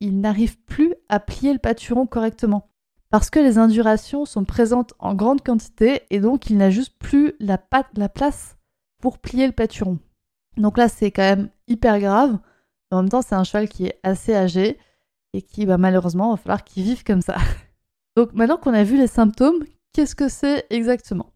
il 0.00 0.20
n'arrive 0.20 0.58
plus 0.64 0.94
à 1.08 1.18
plier 1.18 1.54
le 1.54 1.58
pâturon 1.58 2.06
correctement. 2.06 2.68
Parce 3.08 3.30
que 3.30 3.38
les 3.38 3.56
indurations 3.56 4.26
sont 4.26 4.44
présentes 4.44 4.92
en 4.98 5.14
grande 5.14 5.40
quantité 5.40 6.02
et 6.10 6.20
donc 6.20 6.50
il 6.50 6.58
n'a 6.58 6.68
juste 6.68 6.98
plus 6.98 7.32
la, 7.40 7.58
la 7.96 8.08
place 8.10 8.58
pour 9.00 9.18
plier 9.18 9.46
le 9.46 9.54
pâturon. 9.54 9.98
Donc 10.56 10.78
là, 10.78 10.88
c'est 10.88 11.10
quand 11.10 11.22
même 11.22 11.50
hyper 11.68 11.98
grave. 12.00 12.38
En 12.90 13.02
même 13.02 13.08
temps, 13.08 13.22
c'est 13.22 13.34
un 13.34 13.44
cheval 13.44 13.68
qui 13.68 13.86
est 13.86 13.98
assez 14.02 14.34
âgé 14.34 14.78
et 15.32 15.42
qui, 15.42 15.66
bah, 15.66 15.78
malheureusement, 15.78 16.30
va 16.30 16.36
falloir 16.36 16.64
qu'il 16.64 16.84
vive 16.84 17.02
comme 17.02 17.22
ça. 17.22 17.36
Donc 18.16 18.32
maintenant 18.32 18.56
qu'on 18.56 18.74
a 18.74 18.84
vu 18.84 18.96
les 18.96 19.08
symptômes, 19.08 19.64
qu'est-ce 19.92 20.14
que 20.14 20.28
c'est 20.28 20.66
exactement? 20.70 21.32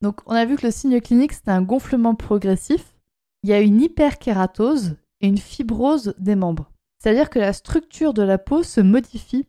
Donc 0.00 0.20
on 0.26 0.32
a 0.32 0.44
vu 0.44 0.56
que 0.56 0.66
le 0.66 0.72
signe 0.72 1.00
clinique, 1.00 1.32
c'était 1.32 1.50
un 1.50 1.62
gonflement 1.62 2.14
progressif. 2.14 2.94
Il 3.42 3.50
y 3.50 3.52
a 3.52 3.60
une 3.60 3.80
hyperkératose 3.80 4.96
et 5.20 5.28
une 5.28 5.38
fibrose 5.38 6.14
des 6.18 6.34
membres. 6.34 6.70
C'est-à-dire 6.98 7.30
que 7.30 7.38
la 7.38 7.52
structure 7.52 8.14
de 8.14 8.22
la 8.22 8.38
peau 8.38 8.62
se 8.62 8.80
modifie 8.80 9.46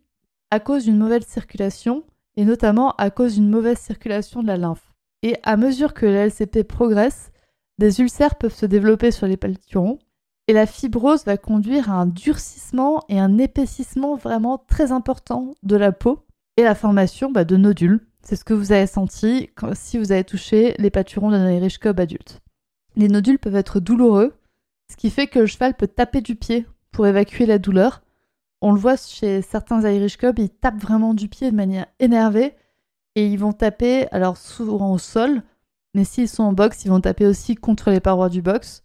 à 0.52 0.60
cause 0.60 0.86
d'une 0.86 0.98
mauvaise 0.98 1.26
circulation 1.26 2.04
et 2.36 2.46
notamment 2.46 2.92
à 2.98 3.10
cause 3.10 3.36
d'une 3.36 3.50
mauvaise 3.50 3.78
circulation 3.78 4.42
de 4.42 4.48
la 4.48 4.58
lymphe. 4.58 4.92
Et 5.22 5.38
à 5.44 5.56
mesure 5.56 5.94
que 5.94 6.06
la 6.06 6.26
LCP 6.28 6.64
progresse, 6.64 7.32
des 7.78 8.00
ulcères 8.00 8.36
peuvent 8.36 8.56
se 8.56 8.66
développer 8.66 9.12
sur 9.12 9.28
les 9.28 9.38
pâturons 9.38 10.00
et 10.48 10.54
la 10.54 10.66
fibrose 10.66 11.26
va 11.26 11.38
conduire 11.38 11.90
à 11.90 11.96
un 11.96 12.06
durcissement 12.06 13.04
et 13.10 13.20
un 13.20 13.38
épaississement 13.38 14.16
vraiment 14.16 14.58
très 14.58 14.92
important 14.92 15.54
de 15.64 15.76
la 15.76 15.92
peau 15.92 16.26
et 16.58 16.64
la 16.64 16.76
formation 16.76 17.32
bah, 17.32 17.46
de 17.46 17.56
nodules. 17.56 18.06
C'est 18.22 18.36
ce 18.36 18.46
que 18.46 18.54
vous 18.54 18.72
avez 18.72 18.88
senti 18.88 19.50
si 19.74 19.98
vous 19.98 20.12
avez 20.12 20.24
touché 20.24 20.76
les 20.78 20.90
pâturons 20.90 21.32
d'un 21.32 21.52
Irish 21.52 21.78
Cob 21.78 22.00
adulte. 22.00 22.42
Les 22.96 23.08
nodules 23.08 23.40
peuvent 23.40 23.56
être 23.56 23.80
douloureux, 23.80 24.34
ce 24.92 24.98
qui 24.98 25.10
fait 25.10 25.28
que 25.28 25.40
le 25.40 25.46
cheval 25.46 25.74
peut 25.74 25.88
taper 25.88 26.22
du 26.22 26.36
pied 26.36 26.66
pour 26.92 27.08
évacuer 27.08 27.46
la 27.46 27.58
douleur. 27.58 28.04
On 28.62 28.72
le 28.72 28.80
voit 28.80 28.98
chez 28.98 29.42
certains 29.42 29.82
Irish 29.90 30.18
Cob, 30.18 30.40
ils 30.40 30.50
tapent 30.50 30.82
vraiment 30.82 31.14
du 31.14 31.28
pied 31.28 31.52
de 31.52 31.56
manière 31.56 31.88
énervée 32.00 32.56
et 33.16 33.28
ils 33.28 33.40
vont 33.40 33.54
taper 33.54 34.08
alors 34.12 34.38
souvent 34.38 34.94
au 34.94 34.98
sol, 34.98 35.44
mais 35.94 36.06
s'ils 36.06 36.30
sont 36.30 36.44
en 36.44 36.54
boxe, 36.54 36.86
ils 36.86 36.90
vont 36.90 37.02
taper 37.02 37.26
aussi 37.26 37.56
contre 37.56 37.92
les 37.92 38.00
parois 38.00 38.30
du 38.30 38.42
box. 38.42 38.84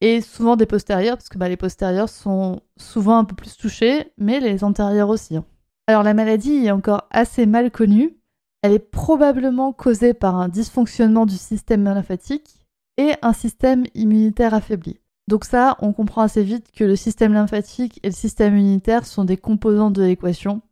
Et 0.00 0.20
souvent 0.20 0.56
des 0.56 0.66
postérieurs, 0.66 1.16
parce 1.16 1.28
que 1.28 1.38
bah, 1.38 1.48
les 1.48 1.56
postérieurs 1.56 2.08
sont 2.08 2.60
souvent 2.76 3.18
un 3.18 3.24
peu 3.24 3.34
plus 3.34 3.56
touchés, 3.56 4.12
mais 4.16 4.38
les 4.38 4.62
antérieurs 4.62 5.08
aussi. 5.08 5.36
Hein. 5.36 5.44
Alors 5.88 6.02
la 6.02 6.14
maladie 6.14 6.66
est 6.66 6.70
encore 6.70 7.08
assez 7.10 7.46
mal 7.46 7.70
connue. 7.70 8.16
Elle 8.62 8.72
est 8.72 8.78
probablement 8.78 9.72
causée 9.72 10.14
par 10.14 10.36
un 10.36 10.48
dysfonctionnement 10.48 11.26
du 11.26 11.36
système 11.36 11.84
lymphatique 11.84 12.58
et 12.96 13.12
un 13.22 13.32
système 13.32 13.84
immunitaire 13.94 14.54
affaibli. 14.54 14.98
Donc 15.28 15.44
ça, 15.44 15.76
on 15.80 15.92
comprend 15.92 16.22
assez 16.22 16.42
vite 16.42 16.72
que 16.72 16.84
le 16.84 16.96
système 16.96 17.34
lymphatique 17.34 18.00
et 18.02 18.08
le 18.08 18.14
système 18.14 18.56
immunitaire 18.56 19.04
sont 19.04 19.24
des 19.24 19.36
composants 19.36 19.90
de 19.90 20.02
l'équation, 20.02 20.62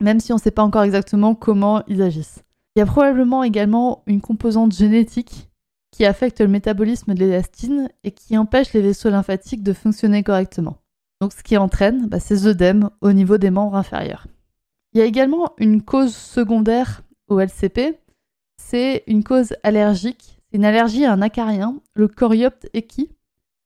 même 0.00 0.20
si 0.20 0.32
on 0.32 0.36
ne 0.36 0.40
sait 0.40 0.50
pas 0.50 0.62
encore 0.62 0.84
exactement 0.84 1.34
comment 1.34 1.82
ils 1.88 2.00
agissent. 2.00 2.43
Il 2.74 2.80
y 2.80 2.82
a 2.82 2.86
probablement 2.86 3.44
également 3.44 4.02
une 4.06 4.20
composante 4.20 4.72
génétique 4.72 5.50
qui 5.92 6.04
affecte 6.04 6.40
le 6.40 6.48
métabolisme 6.48 7.14
de 7.14 7.20
l'élastine 7.20 7.88
et 8.02 8.10
qui 8.10 8.36
empêche 8.36 8.72
les 8.72 8.82
vaisseaux 8.82 9.10
lymphatiques 9.10 9.62
de 9.62 9.72
fonctionner 9.72 10.24
correctement. 10.24 10.78
Donc 11.20 11.32
ce 11.32 11.42
qui 11.44 11.56
entraîne 11.56 12.08
bah, 12.08 12.18
ces 12.18 12.48
œdèmes 12.48 12.90
au 13.00 13.12
niveau 13.12 13.38
des 13.38 13.50
membres 13.50 13.76
inférieurs. 13.76 14.26
Il 14.92 14.98
y 14.98 15.02
a 15.02 15.06
également 15.06 15.54
une 15.58 15.82
cause 15.82 16.14
secondaire 16.14 17.02
au 17.28 17.38
LCP, 17.38 17.98
c'est 18.56 19.04
une 19.06 19.24
cause 19.24 19.54
allergique. 19.62 20.40
C'est 20.50 20.56
une 20.56 20.64
allergie 20.64 21.04
à 21.04 21.12
un 21.12 21.22
acarien, 21.22 21.80
le 21.94 22.08
Coryopte 22.08 22.68
equi, 22.74 23.10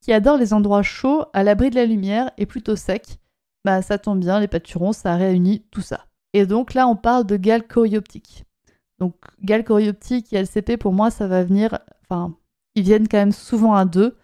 qui 0.03 0.13
adore 0.13 0.37
les 0.37 0.53
endroits 0.53 0.83
chauds, 0.83 1.25
à 1.33 1.45
l'abri 1.45 1.71
de 1.71 1.75
la 1.75 1.87
lumière 1.87 2.31
et 2.39 2.47
plutôt 2.47 2.77
secs. 2.77 3.19
Bah 3.65 3.83
ça 3.83 3.99
tombe 3.99 4.21
bien, 4.21 4.41
les 4.41 4.49
pâturons, 4.49 4.93
ça 4.93 5.17
réunit 5.17 5.65
tout 5.71 5.81
ça. 5.81 6.07
Et 6.33 6.47
donc 6.47 6.75
là, 6.75 6.87
on 6.87 6.97
parle 6.97 7.27
de 7.27 7.37
gale 7.37 7.67
coryoptique. 7.67 8.45
Donc 8.99 9.15
Gal 9.43 9.65
Coryoptique 9.65 10.33
et 10.33 10.37
LCP, 10.37 10.77
pour 10.77 10.93
moi, 10.93 11.11
ça 11.11 11.27
va 11.27 11.45
venir. 11.45 11.79
Enfin, 12.03 12.35
ils 12.75 12.83
viennent 12.83 13.09
quand 13.09 13.19
même 13.19 13.33
souvent 13.33 13.75
à 13.75 13.85
deux, 13.85 14.17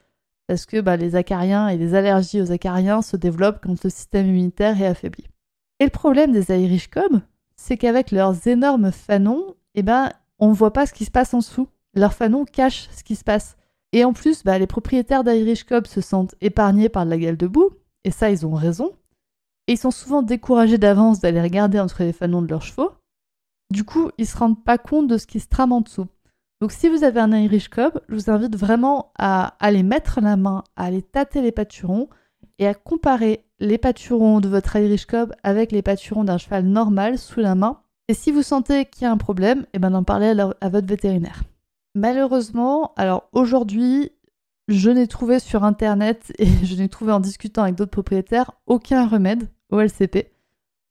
parce 0.47 0.67
que 0.67 0.81
bah, 0.81 0.97
les 0.97 1.17
acariens 1.17 1.69
et 1.69 1.77
les 1.77 1.95
allergies 1.95 2.41
aux 2.41 2.53
acariens 2.53 3.03
se 3.03 3.17
développent 3.17 3.61
quand 3.63 3.83
le 3.83 3.91
système 3.91 4.27
immunitaire 4.27 4.81
est 4.81 4.87
affaibli. 4.87 5.25
Et 5.81 5.85
le 5.85 5.91
problème 5.91 6.33
des 6.33 6.51
Irish 6.51 6.89
Cob, 6.89 7.21
c'est 7.57 7.77
qu'avec 7.77 8.11
leurs 8.11 8.47
énormes 8.47 8.93
fanons, 8.93 9.55
eh 9.75 9.83
ben, 9.83 10.11
on 10.39 10.51
ne 10.51 10.55
voit 10.55 10.73
pas 10.73 10.87
ce 10.87 10.93
qui 10.93 11.05
se 11.05 11.11
passe 11.11 11.35
en 11.35 11.39
dessous. 11.39 11.69
Leurs 11.95 12.15
fanons 12.15 12.45
cachent 12.45 12.89
ce 12.91 13.05
qui 13.05 13.17
se 13.17 13.25
passe. 13.25 13.57
Et 13.93 14.05
en 14.05 14.13
plus, 14.13 14.43
bah, 14.43 14.59
les 14.59 14.67
propriétaires 14.67 15.25
d'Irish 15.25 15.65
Cob 15.65 15.87
se 15.87 16.01
sentent 16.01 16.35
épargnés 16.41 16.89
par 16.89 17.05
la 17.05 17.17
gale 17.17 17.37
de 17.37 17.47
boue, 17.47 17.71
et 18.03 18.11
ça, 18.11 18.31
ils 18.31 18.45
ont 18.45 18.55
raison. 18.55 18.93
Et 19.67 19.73
ils 19.73 19.79
sont 19.79 19.93
souvent 19.93 20.23
découragés 20.23 20.79
d'avance 20.79 21.21
d'aller 21.21 21.41
regarder 21.41 21.81
entre 21.81 22.03
les 22.03 22.13
fanons 22.13 22.43
de 22.43 22.49
leurs 22.49 22.63
chevaux, 22.63 22.91
du 23.75 23.85
coup, 23.85 24.11
ils 24.19 24.27
se 24.27 24.37
rendent 24.37 24.63
pas 24.63 24.79
compte 24.79 25.09
de 25.09 25.19
ce 25.19 25.27
qui 25.27 25.41
se 25.41 25.49
trame 25.49 25.73
en 25.73 25.81
dessous. 25.81 26.07
Donc 26.61 26.73
si 26.73 26.89
vous 26.89 27.05
avez 27.05 27.21
un 27.21 27.33
Irish 27.33 27.69
Cob, 27.69 28.01
je 28.09 28.15
vous 28.15 28.31
invite 28.31 28.57
vraiment 28.57 29.13
à 29.19 29.57
aller 29.61 29.83
mettre 29.83 30.21
la 30.23 30.37
main, 30.37 30.63
à 30.77 30.85
aller 30.85 31.03
tâter 31.03 31.43
les 31.43 31.53
pâturons 31.53 32.09
et 32.59 32.67
à 32.67 32.75
comparer 32.75 33.45
les 33.59 33.77
pâturons 33.77 34.41
de 34.41 34.49
votre 34.49 34.77
Irish 34.77 35.07
Cob 35.07 35.35
avec 35.43 35.73
les 35.73 35.83
pâturons 35.83 36.25
d'un 36.25 36.39
cheval 36.39 36.65
normal 36.65 37.19
sous 37.19 37.41
la 37.41 37.55
main. 37.55 37.81
Et 38.09 38.15
si 38.15 38.31
vous 38.31 38.43
sentez 38.43 38.85
qu'il 38.87 39.03
y 39.03 39.07
a 39.07 39.11
un 39.11 39.17
problème, 39.17 39.67
eh 39.75 39.79
ben 39.79 39.91
d'en 39.91 40.05
parler 40.05 40.35
à, 40.61 40.69
votre 40.69 40.87
vétérinaire. 40.87 41.43
Malheureusement, 41.95 42.93
alors 42.97 43.29
aujourd'hui, 43.33 44.13
je 44.69 44.91
n'ai 44.91 45.09
trouvé 45.09 45.41
sur 45.41 45.65
internet 45.65 46.33
et 46.39 46.47
je 46.65 46.77
n'ai 46.77 46.89
trouvé 46.89 47.13
en 47.13 47.21
discutant 47.21 47.63
avec 47.63 47.75
d'autres 47.75 47.91
propriétaires 47.91 48.53
aucun 48.67 49.07
remède 49.07 49.49
au 49.71 49.81
LCP. 49.81 50.34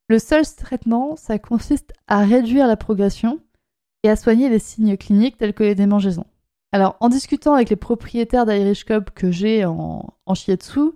Le 0.10 0.20
seul 0.20 0.46
traitement, 0.46 1.16
ça 1.16 1.40
consiste 1.40 1.94
à 2.08 2.26
réduire 2.26 2.68
la 2.68 2.78
progression 2.78 3.40
et 4.04 4.10
à 4.10 4.16
soigner 4.16 4.50
les 4.50 4.60
signes 4.60 4.98
cliniques 4.98 5.38
tels 5.38 5.54
que 5.54 5.64
les 5.64 5.76
démangeaisons. 5.76 6.26
Alors, 6.72 6.98
en 7.00 7.10
discutant 7.10 7.54
avec 7.54 7.70
les 7.70 7.76
propriétaires 7.76 8.46
d'Irish 8.46 8.86
que 8.86 9.32
j'ai 9.32 9.64
en, 9.66 10.14
en 10.26 10.34
shiatsu, 10.36 10.92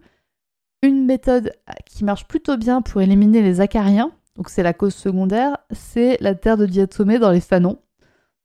une 0.81 1.05
méthode 1.05 1.53
qui 1.85 2.03
marche 2.03 2.27
plutôt 2.27 2.57
bien 2.57 2.81
pour 2.81 3.01
éliminer 3.01 3.41
les 3.41 3.61
acariens, 3.61 4.11
donc 4.35 4.49
c'est 4.49 4.63
la 4.63 4.73
cause 4.73 4.93
secondaire, 4.93 5.57
c'est 5.71 6.17
la 6.21 6.35
terre 6.35 6.57
de 6.57 6.65
diatomée 6.65 7.17
dans 7.17 7.31
les 7.31 7.41
fanons. 7.41 7.79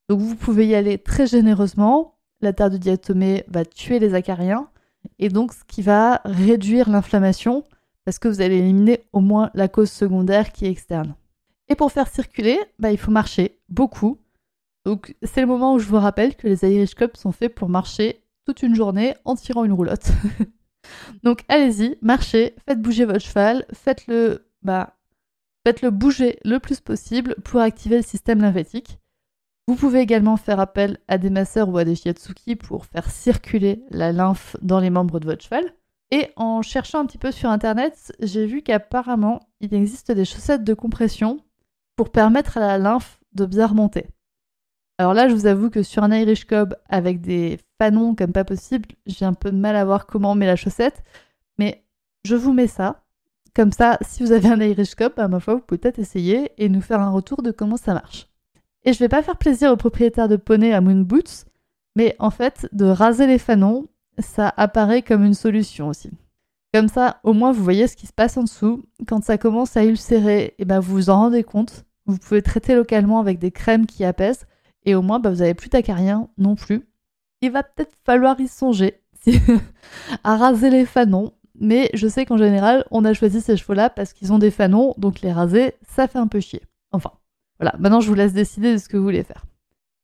Donc 0.09 0.19
vous 0.19 0.35
pouvez 0.35 0.67
y 0.67 0.75
aller 0.75 0.97
très 0.97 1.27
généreusement. 1.27 2.15
La 2.41 2.51
terre 2.51 2.69
de 2.69 2.77
diatomée 2.77 3.45
va 3.47 3.63
tuer 3.63 3.99
les 3.99 4.15
acariens 4.15 4.69
et 5.19 5.29
donc 5.29 5.53
ce 5.53 5.63
qui 5.65 5.81
va 5.81 6.21
réduire 6.25 6.89
l'inflammation 6.89 7.63
parce 8.05 8.19
que 8.19 8.27
vous 8.27 8.41
allez 8.41 8.57
éliminer 8.57 9.05
au 9.13 9.19
moins 9.19 9.49
la 9.53 9.67
cause 9.67 9.91
secondaire 9.91 10.51
qui 10.51 10.65
est 10.65 10.71
externe. 10.71 11.15
Et 11.69 11.75
pour 11.75 11.91
faire 11.91 12.07
circuler, 12.07 12.59
bah, 12.79 12.91
il 12.91 12.97
faut 12.97 13.11
marcher 13.11 13.59
beaucoup. 13.69 14.19
Donc 14.85 15.15
c'est 15.23 15.41
le 15.41 15.47
moment 15.47 15.73
où 15.73 15.79
je 15.79 15.87
vous 15.87 15.97
rappelle 15.97 16.35
que 16.35 16.47
les 16.47 16.63
Irish 16.63 16.95
Cups 16.95 17.19
sont 17.19 17.31
faits 17.31 17.55
pour 17.55 17.69
marcher 17.69 18.23
toute 18.45 18.63
une 18.63 18.75
journée 18.75 19.15
en 19.23 19.35
tirant 19.35 19.63
une 19.63 19.73
roulotte. 19.73 20.11
donc 21.23 21.43
allez-y, 21.47 21.97
marchez, 22.01 22.55
faites 22.67 22.81
bouger 22.81 23.05
votre 23.05 23.25
cheval, 23.25 23.65
faites-le 23.73 24.45
bah, 24.61 24.97
faites-le 25.65 25.89
bouger 25.89 26.39
le 26.43 26.59
plus 26.59 26.81
possible 26.81 27.35
pour 27.43 27.61
activer 27.61 27.97
le 27.97 28.03
système 28.03 28.41
lymphatique. 28.41 28.99
Vous 29.67 29.75
pouvez 29.75 30.01
également 30.01 30.35
faire 30.35 30.59
appel 30.59 30.97
à 31.07 31.17
des 31.17 31.29
masseurs 31.29 31.69
ou 31.69 31.77
à 31.77 31.85
des 31.85 31.95
shiatsuki 31.95 32.57
pour 32.57 32.85
faire 32.85 33.09
circuler 33.09 33.81
la 33.89 34.11
lymphe 34.11 34.57
dans 34.61 34.81
les 34.81 34.89
membres 34.89 35.21
de 35.21 35.25
votre 35.25 35.43
cheval. 35.43 35.73
Et 36.13 36.29
en 36.35 36.61
cherchant 36.61 36.99
un 36.99 37.07
petit 37.07 37.17
peu 37.17 37.31
sur 37.31 37.49
internet, 37.49 38.13
j'ai 38.19 38.45
vu 38.45 38.61
qu'apparemment, 38.61 39.39
il 39.61 39.73
existe 39.73 40.11
des 40.11 40.25
chaussettes 40.25 40.63
de 40.63 40.75
compression 40.75 41.39
pour 41.95 42.11
permettre 42.11 42.57
à 42.57 42.59
la 42.59 42.77
lymphe 42.77 43.19
de 43.33 43.47
bien 43.47 43.65
remonter. 43.65 44.05
Alors 44.99 45.15
là, 45.15 45.27
je 45.27 45.33
vous 45.33 45.47
avoue 45.47 45.71
que 45.71 45.81
sur 45.81 46.03
un 46.03 46.11
Irish 46.11 46.45
Cob 46.45 46.75
avec 46.87 47.19
des 47.19 47.57
fanons 47.81 48.13
comme 48.13 48.31
pas 48.31 48.43
possible, 48.43 48.89
j'ai 49.07 49.25
un 49.25 49.33
peu 49.33 49.49
de 49.49 49.57
mal 49.57 49.75
à 49.75 49.85
voir 49.85 50.05
comment 50.05 50.33
on 50.33 50.35
met 50.35 50.45
la 50.45 50.55
chaussette. 50.55 51.01
Mais 51.57 51.83
je 52.25 52.35
vous 52.35 52.53
mets 52.53 52.67
ça. 52.67 53.01
Comme 53.55 53.71
ça, 53.71 53.97
si 54.01 54.21
vous 54.21 54.33
avez 54.33 54.49
un 54.49 54.61
Irish 54.61 54.93
Cob, 54.93 55.13
à 55.17 55.27
ma 55.27 55.39
foi, 55.39 55.55
vous 55.55 55.61
pouvez 55.61 55.79
peut-être 55.79 55.97
essayer 55.97 56.51
et 56.59 56.69
nous 56.69 56.81
faire 56.81 57.01
un 57.01 57.09
retour 57.09 57.41
de 57.41 57.49
comment 57.49 57.77
ça 57.77 57.95
marche. 57.95 58.27
Et 58.85 58.93
je 58.93 58.99
vais 58.99 59.09
pas 59.09 59.23
faire 59.23 59.37
plaisir 59.37 59.71
aux 59.71 59.77
propriétaires 59.77 60.29
de 60.29 60.35
poney 60.35 60.73
à 60.73 60.81
Moon 60.81 61.01
Boots, 61.01 61.45
mais 61.95 62.15
en 62.19 62.29
fait, 62.29 62.69
de 62.71 62.85
raser 62.85 63.25
les 63.25 63.39
fanons, 63.39 63.87
ça 64.19 64.53
apparaît 64.57 65.01
comme 65.01 65.23
une 65.23 65.33
solution 65.33 65.87
aussi. 65.87 66.11
Comme 66.73 66.87
ça, 66.87 67.19
au 67.23 67.33
moins, 67.33 67.51
vous 67.51 67.63
voyez 67.63 67.87
ce 67.87 67.95
qui 67.95 68.07
se 68.07 68.13
passe 68.13 68.35
en 68.35 68.43
dessous. 68.43 68.83
Quand 69.07 69.23
ça 69.23 69.37
commence 69.37 69.77
à 69.77 69.85
ulcérer, 69.85 70.43
et 70.43 70.55
eh 70.59 70.65
ben, 70.65 70.79
vous 70.79 70.93
vous 70.93 71.09
en 71.11 71.17
rendez 71.17 71.43
compte. 71.43 71.85
Vous 72.05 72.17
pouvez 72.17 72.41
traiter 72.41 72.75
localement 72.75 73.19
avec 73.19 73.37
des 73.37 73.51
crèmes 73.51 73.85
qui 73.85 74.03
apaisent. 74.03 74.45
Et 74.85 74.95
au 74.95 75.01
moins, 75.01 75.19
bah, 75.19 75.29
vous 75.29 75.37
n'avez 75.37 75.53
plus 75.53 75.69
d'acariens 75.69 76.29
non 76.37 76.55
plus. 76.55 76.81
Il 77.41 77.51
va 77.51 77.61
peut-être 77.63 77.95
falloir 78.03 78.39
y 78.39 78.47
songer 78.47 79.01
à 80.23 80.35
raser 80.35 80.71
les 80.71 80.85
fanons. 80.85 81.33
Mais 81.59 81.91
je 81.93 82.07
sais 82.07 82.25
qu'en 82.25 82.37
général, 82.37 82.85
on 82.89 83.05
a 83.05 83.13
choisi 83.13 83.39
ces 83.39 83.55
chevaux-là 83.55 83.91
parce 83.91 84.11
qu'ils 84.13 84.33
ont 84.33 84.39
des 84.39 84.51
fanons. 84.51 84.95
Donc 84.97 85.21
les 85.21 85.31
raser, 85.31 85.75
ça 85.87 86.07
fait 86.07 86.19
un 86.19 86.27
peu 86.27 86.39
chier. 86.39 86.63
Enfin, 86.91 87.11
voilà. 87.59 87.75
Maintenant, 87.77 88.01
je 88.01 88.07
vous 88.07 88.15
laisse 88.15 88.33
décider 88.33 88.73
de 88.73 88.77
ce 88.77 88.89
que 88.89 88.97
vous 88.97 89.03
voulez 89.03 89.23
faire. 89.23 89.45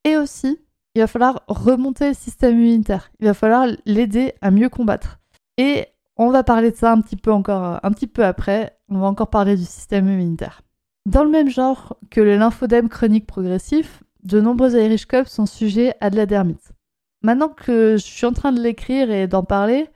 Et 0.03 0.17
aussi, 0.17 0.59
il 0.99 1.03
va 1.03 1.07
falloir 1.07 1.43
remonter 1.47 2.09
le 2.09 2.13
système 2.13 2.59
immunitaire. 2.59 3.09
Il 3.21 3.25
va 3.25 3.33
falloir 3.33 3.67
l'aider 3.85 4.33
à 4.41 4.51
mieux 4.51 4.67
combattre. 4.67 5.19
Et 5.57 5.87
on 6.17 6.29
va 6.29 6.43
parler 6.43 6.71
de 6.71 6.75
ça 6.75 6.91
un 6.91 6.99
petit 6.99 7.15
peu 7.15 7.31
encore, 7.31 7.79
un 7.81 7.91
petit 7.91 8.07
peu 8.07 8.25
après. 8.25 8.77
On 8.89 8.99
va 8.99 9.07
encore 9.07 9.29
parler 9.29 9.55
du 9.55 9.63
système 9.63 10.09
immunitaire. 10.09 10.61
Dans 11.05 11.23
le 11.23 11.29
même 11.29 11.49
genre 11.49 11.97
que 12.11 12.19
le 12.19 12.35
lymphodème 12.35 12.89
chronique 12.89 13.25
progressif, 13.25 14.03
de 14.23 14.41
nombreux 14.41 14.77
Irish 14.77 15.05
Cups 15.05 15.31
sont 15.31 15.45
sujets 15.45 15.93
à 16.01 16.09
de 16.09 16.17
la 16.17 16.25
dermite. 16.25 16.73
Maintenant 17.21 17.47
que 17.47 17.95
je 17.95 18.03
suis 18.03 18.25
en 18.25 18.33
train 18.33 18.51
de 18.51 18.61
l'écrire 18.61 19.09
et 19.09 19.27
d'en 19.27 19.43
parler, 19.43 19.87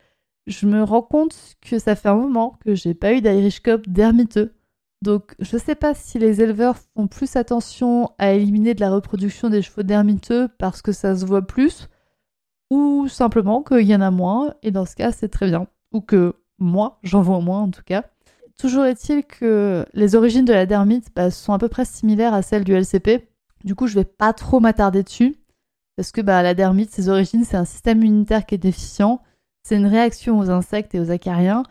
je 0.47 0.65
me 0.67 0.83
rends 0.83 1.01
compte 1.01 1.35
que 1.61 1.79
ça 1.79 1.95
fait 1.95 2.07
un 2.07 2.15
moment 2.15 2.57
que 2.63 2.75
j'ai 2.75 2.93
pas 2.93 3.13
eu 3.13 3.19
d'Irish 3.19 3.61
Cup 3.61 3.89
dermiteux. 3.89 4.53
Donc, 5.03 5.35
je 5.39 5.57
ne 5.57 5.61
sais 5.61 5.75
pas 5.75 5.93
si 5.93 6.17
les 6.17 6.41
éleveurs 6.41 6.77
font 6.77 7.07
plus 7.07 7.35
attention 7.35 8.11
à 8.19 8.31
éliminer 8.31 8.73
de 8.73 8.79
la 8.79 8.89
reproduction 8.89 9.49
des 9.49 9.61
chevaux 9.61 9.83
dermiteux 9.83 10.47
parce 10.57 10.81
que 10.81 10.93
ça 10.93 11.13
se 11.13 11.25
voit 11.25 11.45
plus, 11.45 11.89
ou 12.69 13.09
simplement 13.09 13.63
qu'il 13.63 13.85
y 13.85 13.93
en 13.93 13.99
a 13.99 14.11
moins, 14.11 14.53
et 14.63 14.71
dans 14.71 14.85
ce 14.85 14.95
cas, 14.95 15.11
c'est 15.11 15.27
très 15.27 15.47
bien. 15.47 15.67
Ou 15.91 15.99
que 15.99 16.35
moi, 16.57 16.99
j'en 17.03 17.21
vois 17.21 17.41
moins 17.41 17.59
en 17.59 17.69
tout 17.69 17.83
cas. 17.85 18.05
Toujours 18.57 18.85
est-il 18.85 19.25
que 19.25 19.85
les 19.93 20.15
origines 20.15 20.45
de 20.45 20.53
la 20.53 20.65
dermite 20.65 21.09
bah, 21.13 21.31
sont 21.31 21.51
à 21.51 21.59
peu 21.59 21.67
près 21.67 21.83
similaires 21.83 22.33
à 22.33 22.41
celles 22.41 22.63
du 22.63 22.71
LCP. 22.71 23.27
Du 23.65 23.75
coup, 23.75 23.87
je 23.87 23.95
vais 23.95 24.05
pas 24.05 24.31
trop 24.31 24.61
m'attarder 24.61 25.03
dessus, 25.03 25.35
parce 25.97 26.13
que 26.13 26.21
bah, 26.21 26.41
la 26.43 26.53
dermite, 26.53 26.91
ses 26.91 27.09
origines, 27.09 27.43
c'est 27.43 27.57
un 27.57 27.65
système 27.65 28.01
immunitaire 28.01 28.45
qui 28.45 28.55
est 28.55 28.57
déficient, 28.57 29.21
c'est 29.63 29.75
une 29.75 29.85
réaction 29.85 30.39
aux 30.39 30.49
insectes 30.49 30.95
et 30.95 31.01
aux 31.01 31.11
acariens, 31.11 31.63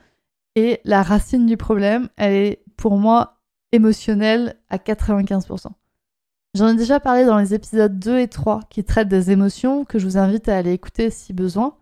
et 0.54 0.80
la 0.84 1.02
racine 1.02 1.46
du 1.46 1.56
problème, 1.56 2.10
elle 2.18 2.34
est 2.34 2.62
pour 2.82 2.96
moi 2.96 3.38
émotionnelle 3.70 4.56
à 4.68 4.76
95%. 4.76 5.68
J'en 6.56 6.66
ai 6.66 6.74
déjà 6.74 6.98
parlé 6.98 7.24
dans 7.24 7.38
les 7.38 7.54
épisodes 7.54 7.96
2 7.96 8.18
et 8.18 8.26
3 8.26 8.58
qui 8.70 8.82
traitent 8.82 9.06
des 9.06 9.30
émotions, 9.30 9.84
que 9.84 10.00
je 10.00 10.04
vous 10.04 10.18
invite 10.18 10.48
à 10.48 10.56
aller 10.56 10.72
écouter 10.72 11.08
si 11.10 11.32
besoin. 11.32 11.76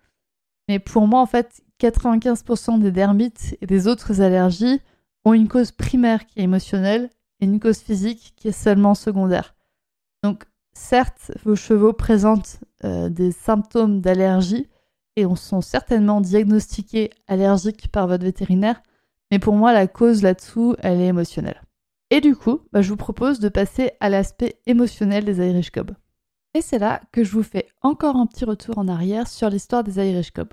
Mais 0.68 0.78
pour 0.78 1.06
moi, 1.06 1.22
en 1.22 1.26
fait, 1.26 1.62
95% 1.80 2.80
des 2.80 2.92
dermites 2.92 3.56
et 3.62 3.66
des 3.66 3.88
autres 3.88 4.20
allergies 4.20 4.82
ont 5.24 5.32
une 5.32 5.48
cause 5.48 5.72
primaire 5.72 6.26
qui 6.26 6.40
est 6.40 6.42
émotionnelle 6.42 7.08
et 7.40 7.46
une 7.46 7.60
cause 7.60 7.78
physique 7.78 8.34
qui 8.36 8.48
est 8.48 8.52
seulement 8.52 8.94
secondaire. 8.94 9.54
Donc, 10.22 10.44
certes, 10.74 11.32
vos 11.46 11.56
chevaux 11.56 11.94
présentent 11.94 12.60
euh, 12.84 13.08
des 13.08 13.32
symptômes 13.32 14.02
d'allergie, 14.02 14.68
et 15.16 15.24
on 15.24 15.34
sont 15.34 15.62
certainement 15.62 16.20
diagnostiqués 16.20 17.08
allergiques 17.26 17.88
par 17.88 18.06
votre 18.06 18.24
vétérinaire, 18.24 18.82
mais 19.30 19.38
pour 19.38 19.54
moi 19.54 19.72
la 19.72 19.86
cause 19.86 20.22
là-dessous, 20.22 20.76
elle 20.80 21.00
est 21.00 21.06
émotionnelle. 21.06 21.62
Et 22.10 22.20
du 22.20 22.34
coup, 22.34 22.60
bah, 22.72 22.82
je 22.82 22.90
vous 22.90 22.96
propose 22.96 23.38
de 23.38 23.48
passer 23.48 23.92
à 24.00 24.08
l'aspect 24.08 24.60
émotionnel 24.66 25.24
des 25.24 25.38
Irish 25.46 25.70
Cubs. 25.70 25.92
Et 26.54 26.62
c'est 26.62 26.80
là 26.80 27.00
que 27.12 27.22
je 27.22 27.30
vous 27.30 27.44
fais 27.44 27.68
encore 27.80 28.16
un 28.16 28.26
petit 28.26 28.44
retour 28.44 28.78
en 28.78 28.88
arrière 28.88 29.28
sur 29.28 29.48
l'histoire 29.48 29.84
des 29.84 29.98
Irish 30.04 30.32
Cubs. 30.32 30.52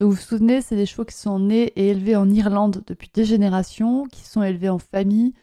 Vous 0.00 0.10
vous 0.10 0.16
souvenez, 0.16 0.62
c'est 0.62 0.76
des 0.76 0.86
chevaux 0.86 1.04
qui 1.04 1.14
sont 1.14 1.38
nés 1.38 1.72
et 1.76 1.88
élevés 1.88 2.16
en 2.16 2.28
Irlande 2.30 2.82
depuis 2.86 3.10
des 3.12 3.24
générations, 3.24 4.04
qui 4.06 4.22
sont 4.22 4.42
élevés 4.42 4.68
en 4.68 4.78
famille 4.78 5.34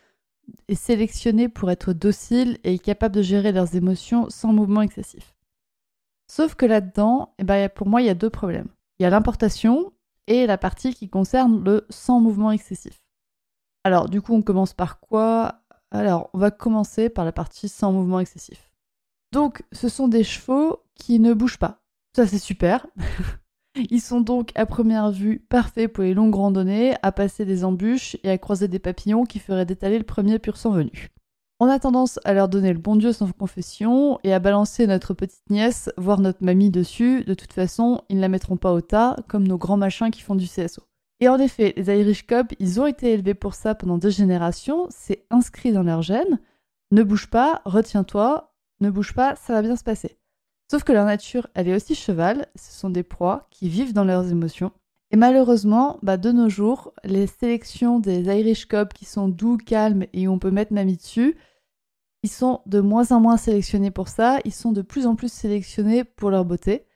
et 0.67 0.75
sélectionnés 0.75 1.49
pour 1.49 1.71
être 1.71 1.93
dociles 1.93 2.57
et 2.63 2.77
capables 2.79 3.15
de 3.15 3.21
gérer 3.21 3.51
leurs 3.51 3.75
émotions 3.75 4.29
sans 4.29 4.53
mouvement 4.53 4.81
excessif. 4.81 5.33
Sauf 6.27 6.55
que 6.55 6.65
là-dedans, 6.65 7.33
eh 7.39 7.43
ben, 7.43 7.69
pour 7.69 7.87
moi, 7.87 8.01
il 8.01 8.05
y 8.05 8.09
a 8.09 8.15
deux 8.15 8.29
problèmes. 8.29 8.69
Il 8.99 9.03
y 9.03 9.05
a 9.05 9.09
l'importation 9.09 9.91
et 10.27 10.45
la 10.47 10.57
partie 10.57 10.93
qui 10.93 11.09
concerne 11.09 11.63
le 11.63 11.85
sans 11.89 12.19
mouvement 12.19 12.51
excessif. 12.51 13.03
Alors, 13.83 14.09
du 14.09 14.21
coup, 14.21 14.33
on 14.33 14.41
commence 14.41 14.73
par 14.73 14.99
quoi? 14.99 15.61
Alors, 15.91 16.29
on 16.33 16.37
va 16.37 16.51
commencer 16.51 17.09
par 17.09 17.25
la 17.25 17.31
partie 17.31 17.69
sans 17.69 17.91
mouvement 17.91 18.19
excessif. 18.19 18.71
Donc, 19.31 19.63
ce 19.71 19.89
sont 19.89 20.07
des 20.07 20.23
chevaux 20.23 20.83
qui 20.95 21.19
ne 21.19 21.33
bougent 21.33 21.59
pas. 21.59 21.83
Ça, 22.15 22.25
c'est 22.27 22.39
super. 22.39 22.87
Ils 23.75 24.01
sont 24.01 24.21
donc 24.21 24.51
à 24.55 24.65
première 24.65 25.11
vue 25.11 25.39
parfaits 25.39 25.91
pour 25.91 26.03
les 26.03 26.13
longues 26.13 26.35
randonnées, 26.35 26.95
à 27.01 27.11
passer 27.11 27.43
des 27.43 27.63
embûches 27.63 28.15
et 28.23 28.29
à 28.29 28.37
croiser 28.37 28.67
des 28.67 28.79
papillons 28.79 29.23
qui 29.23 29.39
feraient 29.39 29.65
détaler 29.65 29.97
le 29.97 30.03
premier 30.03 30.37
pur 30.37 30.57
sang 30.57 30.71
venu. 30.71 31.09
On 31.59 31.69
a 31.69 31.79
tendance 31.79 32.19
à 32.25 32.33
leur 32.33 32.49
donner 32.49 32.73
le 32.73 32.79
bon 32.79 32.95
Dieu 32.95 33.13
sans 33.13 33.31
confession 33.31 34.19
et 34.23 34.33
à 34.33 34.39
balancer 34.39 34.87
notre 34.87 35.13
petite 35.13 35.49
nièce, 35.49 35.89
voire 35.97 36.19
notre 36.19 36.43
mamie 36.43 36.71
dessus. 36.71 37.23
De 37.23 37.33
toute 37.33 37.53
façon, 37.53 38.01
ils 38.09 38.17
ne 38.17 38.21
la 38.21 38.27
mettront 38.27 38.57
pas 38.57 38.73
au 38.73 38.81
tas, 38.81 39.15
comme 39.27 39.47
nos 39.47 39.57
grands 39.57 39.77
machins 39.77 40.11
qui 40.11 40.21
font 40.21 40.35
du 40.35 40.47
CSO. 40.47 40.81
Et 41.19 41.29
en 41.29 41.37
effet, 41.37 41.73
les 41.77 41.87
Irish 41.87 42.25
Cubs, 42.25 42.51
ils 42.59 42.81
ont 42.81 42.85
été 42.85 43.13
élevés 43.13 43.33
pour 43.33 43.53
ça 43.53 43.75
pendant 43.75 43.97
deux 43.97 44.09
générations, 44.09 44.87
c'est 44.89 45.25
inscrit 45.29 45.71
dans 45.71 45.83
leur 45.83 46.01
gène. 46.01 46.39
Ne 46.91 47.03
bouge 47.03 47.29
pas, 47.29 47.61
retiens-toi, 47.65 48.53
ne 48.81 48.89
bouge 48.89 49.13
pas, 49.13 49.35
ça 49.35 49.53
va 49.53 49.61
bien 49.61 49.75
se 49.75 49.83
passer. 49.83 50.17
Sauf 50.69 50.83
que 50.83 50.91
leur 50.91 51.05
nature, 51.05 51.47
elle 51.53 51.69
est 51.69 51.75
aussi 51.75 51.95
cheval, 51.95 52.47
ce 52.55 52.73
sont 52.73 52.89
des 52.89 53.03
proies 53.03 53.47
qui 53.51 53.69
vivent 53.69 53.93
dans 53.93 54.03
leurs 54.03 54.29
émotions. 54.31 54.71
Et 55.13 55.15
malheureusement, 55.15 55.99
bah, 56.01 56.17
de 56.17 56.31
nos 56.31 56.49
jours, 56.49 56.91
les 57.03 57.27
sélections 57.27 57.99
des 57.99 58.23
Irish 58.23 58.67
Cubs 58.67 58.93
qui 58.93 59.05
sont 59.05 59.27
doux, 59.27 59.57
calmes 59.57 60.07
et 60.11 60.27
où 60.27 60.31
on 60.31 60.39
peut 60.39 60.49
mettre 60.49 60.73
mamie 60.73 60.97
dessus, 60.97 61.37
ils 62.23 62.31
sont 62.31 62.61
de 62.65 62.79
moins 62.79 63.11
en 63.11 63.19
moins 63.19 63.37
sélectionnés 63.37 63.91
pour 63.91 64.07
ça, 64.07 64.39
ils 64.43 64.53
sont 64.53 64.71
de 64.71 64.81
plus 64.81 65.05
en 65.05 65.15
plus 65.15 65.31
sélectionnés 65.31 66.03
pour 66.03 66.31
leur 66.31 66.45
beauté. 66.45 66.87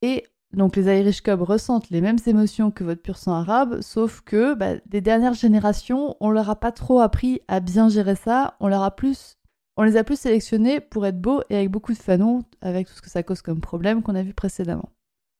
Et 0.00 0.24
donc 0.54 0.74
les 0.74 0.84
Irish 0.86 1.22
Cubs 1.22 1.42
ressentent 1.42 1.90
les 1.90 2.00
mêmes 2.00 2.16
émotions 2.24 2.70
que 2.70 2.82
votre 2.82 3.02
pur 3.02 3.18
sang 3.18 3.34
arabe, 3.34 3.82
sauf 3.82 4.22
que 4.22 4.54
bah, 4.54 4.76
des 4.86 5.02
dernières 5.02 5.34
générations, 5.34 6.16
on 6.20 6.30
leur 6.30 6.48
a 6.48 6.56
pas 6.56 6.72
trop 6.72 7.00
appris 7.00 7.42
à 7.46 7.60
bien 7.60 7.90
gérer 7.90 8.16
ça, 8.16 8.56
on 8.58 8.68
leur 8.68 8.84
a 8.84 8.96
plus, 8.96 9.36
on 9.76 9.82
les 9.82 9.98
a 9.98 10.04
plus 10.04 10.18
sélectionnés 10.18 10.80
pour 10.80 11.04
être 11.04 11.20
beaux 11.20 11.42
et 11.50 11.56
avec 11.56 11.70
beaucoup 11.70 11.92
de 11.92 11.98
fanons, 11.98 12.42
avec 12.62 12.86
tout 12.86 12.94
ce 12.94 13.02
que 13.02 13.10
ça 13.10 13.22
cause 13.22 13.42
comme 13.42 13.60
problème 13.60 14.02
qu'on 14.02 14.14
a 14.14 14.22
vu 14.22 14.32
précédemment. 14.32 14.88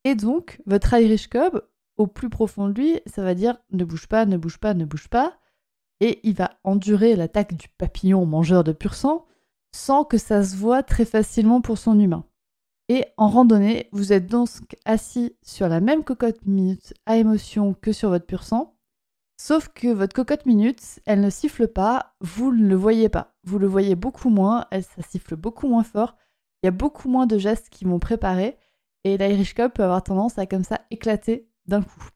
Et 0.05 0.15
donc, 0.15 0.61
votre 0.67 0.93
Irish 0.93 1.29
Cob, 1.29 1.63
au 1.97 2.07
plus 2.07 2.29
profond 2.29 2.69
de 2.69 2.75
lui, 2.75 3.01
ça 3.07 3.23
va 3.23 3.35
dire 3.35 3.57
ne 3.71 3.85
bouge 3.85 4.07
pas, 4.07 4.27
ne 4.27 4.37
bouge 4.37 4.59
pas, 4.59 4.75
ne 4.75 4.85
bouge 4.85 5.09
pas. 5.09 5.39
Et 6.01 6.21
il 6.25 6.35
va 6.35 6.59
endurer 6.65 7.17
l'attaque 7.17 7.55
du 7.55 7.69
papillon 7.69 8.27
mangeur 8.27 8.65
de 8.65 8.73
pur 8.73 8.95
sang 8.95 9.27
sans 9.75 10.05
que 10.05 10.19
ça 10.19 10.43
se 10.43 10.57
voit 10.57 10.83
très 10.83 11.05
facilement 11.05 11.61
pour 11.61 11.79
son 11.79 11.99
humain. 11.99 12.25
Et 12.89 13.05
en 13.17 13.29
randonnée, 13.29 13.89
vous 13.93 14.13
êtes 14.13 14.27
donc 14.27 14.49
assis 14.85 15.37
sur 15.43 15.69
la 15.69 15.81
même 15.81 16.05
cocotte 16.05 16.45
minute 16.47 16.95
à 17.05 17.17
émotion 17.17 17.75
que 17.75 17.93
sur 17.93 18.11
votre 18.11 18.27
pur 18.27 18.45
sang, 18.45 18.77
sauf 19.37 19.69
que 19.69 19.89
votre 19.89 20.15
cocotte 20.15 20.47
minute, 20.47 21.01
elle 21.05 21.21
ne 21.21 21.31
siffle 21.31 21.67
pas, 21.67 22.15
vous 22.21 22.53
ne 22.53 22.69
le 22.69 22.77
voyez 22.77 23.09
pas. 23.09 23.35
Vous 23.45 23.59
le 23.59 23.67
voyez 23.67 23.97
beaucoup 23.97 24.31
moins, 24.31 24.67
elle, 24.71 24.85
ça 24.85 25.03
siffle 25.03 25.37
beaucoup 25.37 25.69
moins 25.69 25.83
fort, 25.83 26.17
il 26.63 26.67
y 26.67 26.69
a 26.69 26.73
beaucoup 26.73 27.09
moins 27.09 27.27
de 27.27 27.39
gestes 27.39 27.69
qui 27.71 27.85
vont 27.85 27.99
préparer, 27.99 28.57
et 29.05 29.19
l'Irish 29.19 29.55
Cup 29.55 29.75
peut 29.75 29.85
avoir 29.85 30.03
tendance 30.03 30.39
à 30.39 30.47
comme 30.47 30.65
ça 30.65 30.81
éclater 30.91 31.49
d'un 31.69 31.83
coup. 31.83 32.09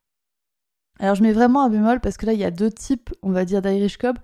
Alors 0.99 1.15
je 1.15 1.23
mets 1.23 1.33
vraiment 1.33 1.63
un 1.65 1.71
bémol 1.71 2.01
parce 2.01 2.17
que 2.17 2.27
là 2.27 2.33
il 2.33 2.39
y 2.39 2.45
a 2.45 2.51
deux 2.51 2.71
types, 2.71 3.11
on 3.23 3.31
va 3.31 3.45
dire, 3.45 3.63
d'Irish 3.63 3.97
Cup. 3.97 4.19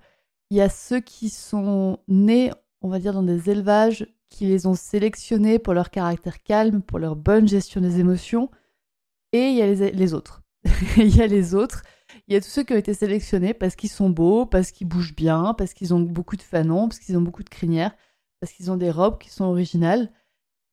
Il 0.49 0.57
y 0.57 0.61
a 0.61 0.69
ceux 0.69 0.99
qui 0.99 1.29
sont 1.29 1.99
nés, 2.07 2.51
on 2.81 2.89
va 2.89 2.99
dire, 2.99 3.13
dans 3.13 3.23
des 3.23 3.49
élevages 3.49 4.07
qui 4.29 4.45
les 4.45 4.67
ont 4.67 4.75
sélectionnés 4.75 5.59
pour 5.59 5.73
leur 5.73 5.89
caractère 5.89 6.43
calme, 6.43 6.81
pour 6.81 6.99
leur 6.99 7.15
bonne 7.15 7.47
gestion 7.47 7.81
des 7.81 7.99
émotions. 7.99 8.49
Et 9.33 9.49
il 9.49 9.55
y 9.55 9.61
a 9.61 9.65
les, 9.67 10.13
autres. 10.13 10.43
il 10.97 11.15
y 11.15 11.21
a 11.21 11.27
les 11.27 11.55
autres. 11.55 11.83
Il 12.27 12.33
y 12.33 12.37
a 12.37 12.41
tous 12.41 12.49
ceux 12.49 12.63
qui 12.63 12.73
ont 12.73 12.77
été 12.77 12.93
sélectionnés 12.93 13.53
parce 13.53 13.75
qu'ils 13.75 13.89
sont 13.89 14.09
beaux, 14.09 14.45
parce 14.45 14.71
qu'ils 14.71 14.87
bougent 14.87 15.15
bien, 15.15 15.53
parce 15.57 15.73
qu'ils 15.73 15.93
ont 15.93 15.99
beaucoup 15.99 16.35
de 16.35 16.41
fanons, 16.41 16.87
parce 16.87 16.99
qu'ils 16.99 17.17
ont 17.17 17.21
beaucoup 17.21 17.43
de 17.43 17.49
crinières, 17.49 17.95
parce 18.39 18.53
qu'ils 18.53 18.71
ont 18.71 18.77
des 18.77 18.91
robes 18.91 19.17
qui 19.17 19.29
sont 19.29 19.45
originales, 19.45 20.11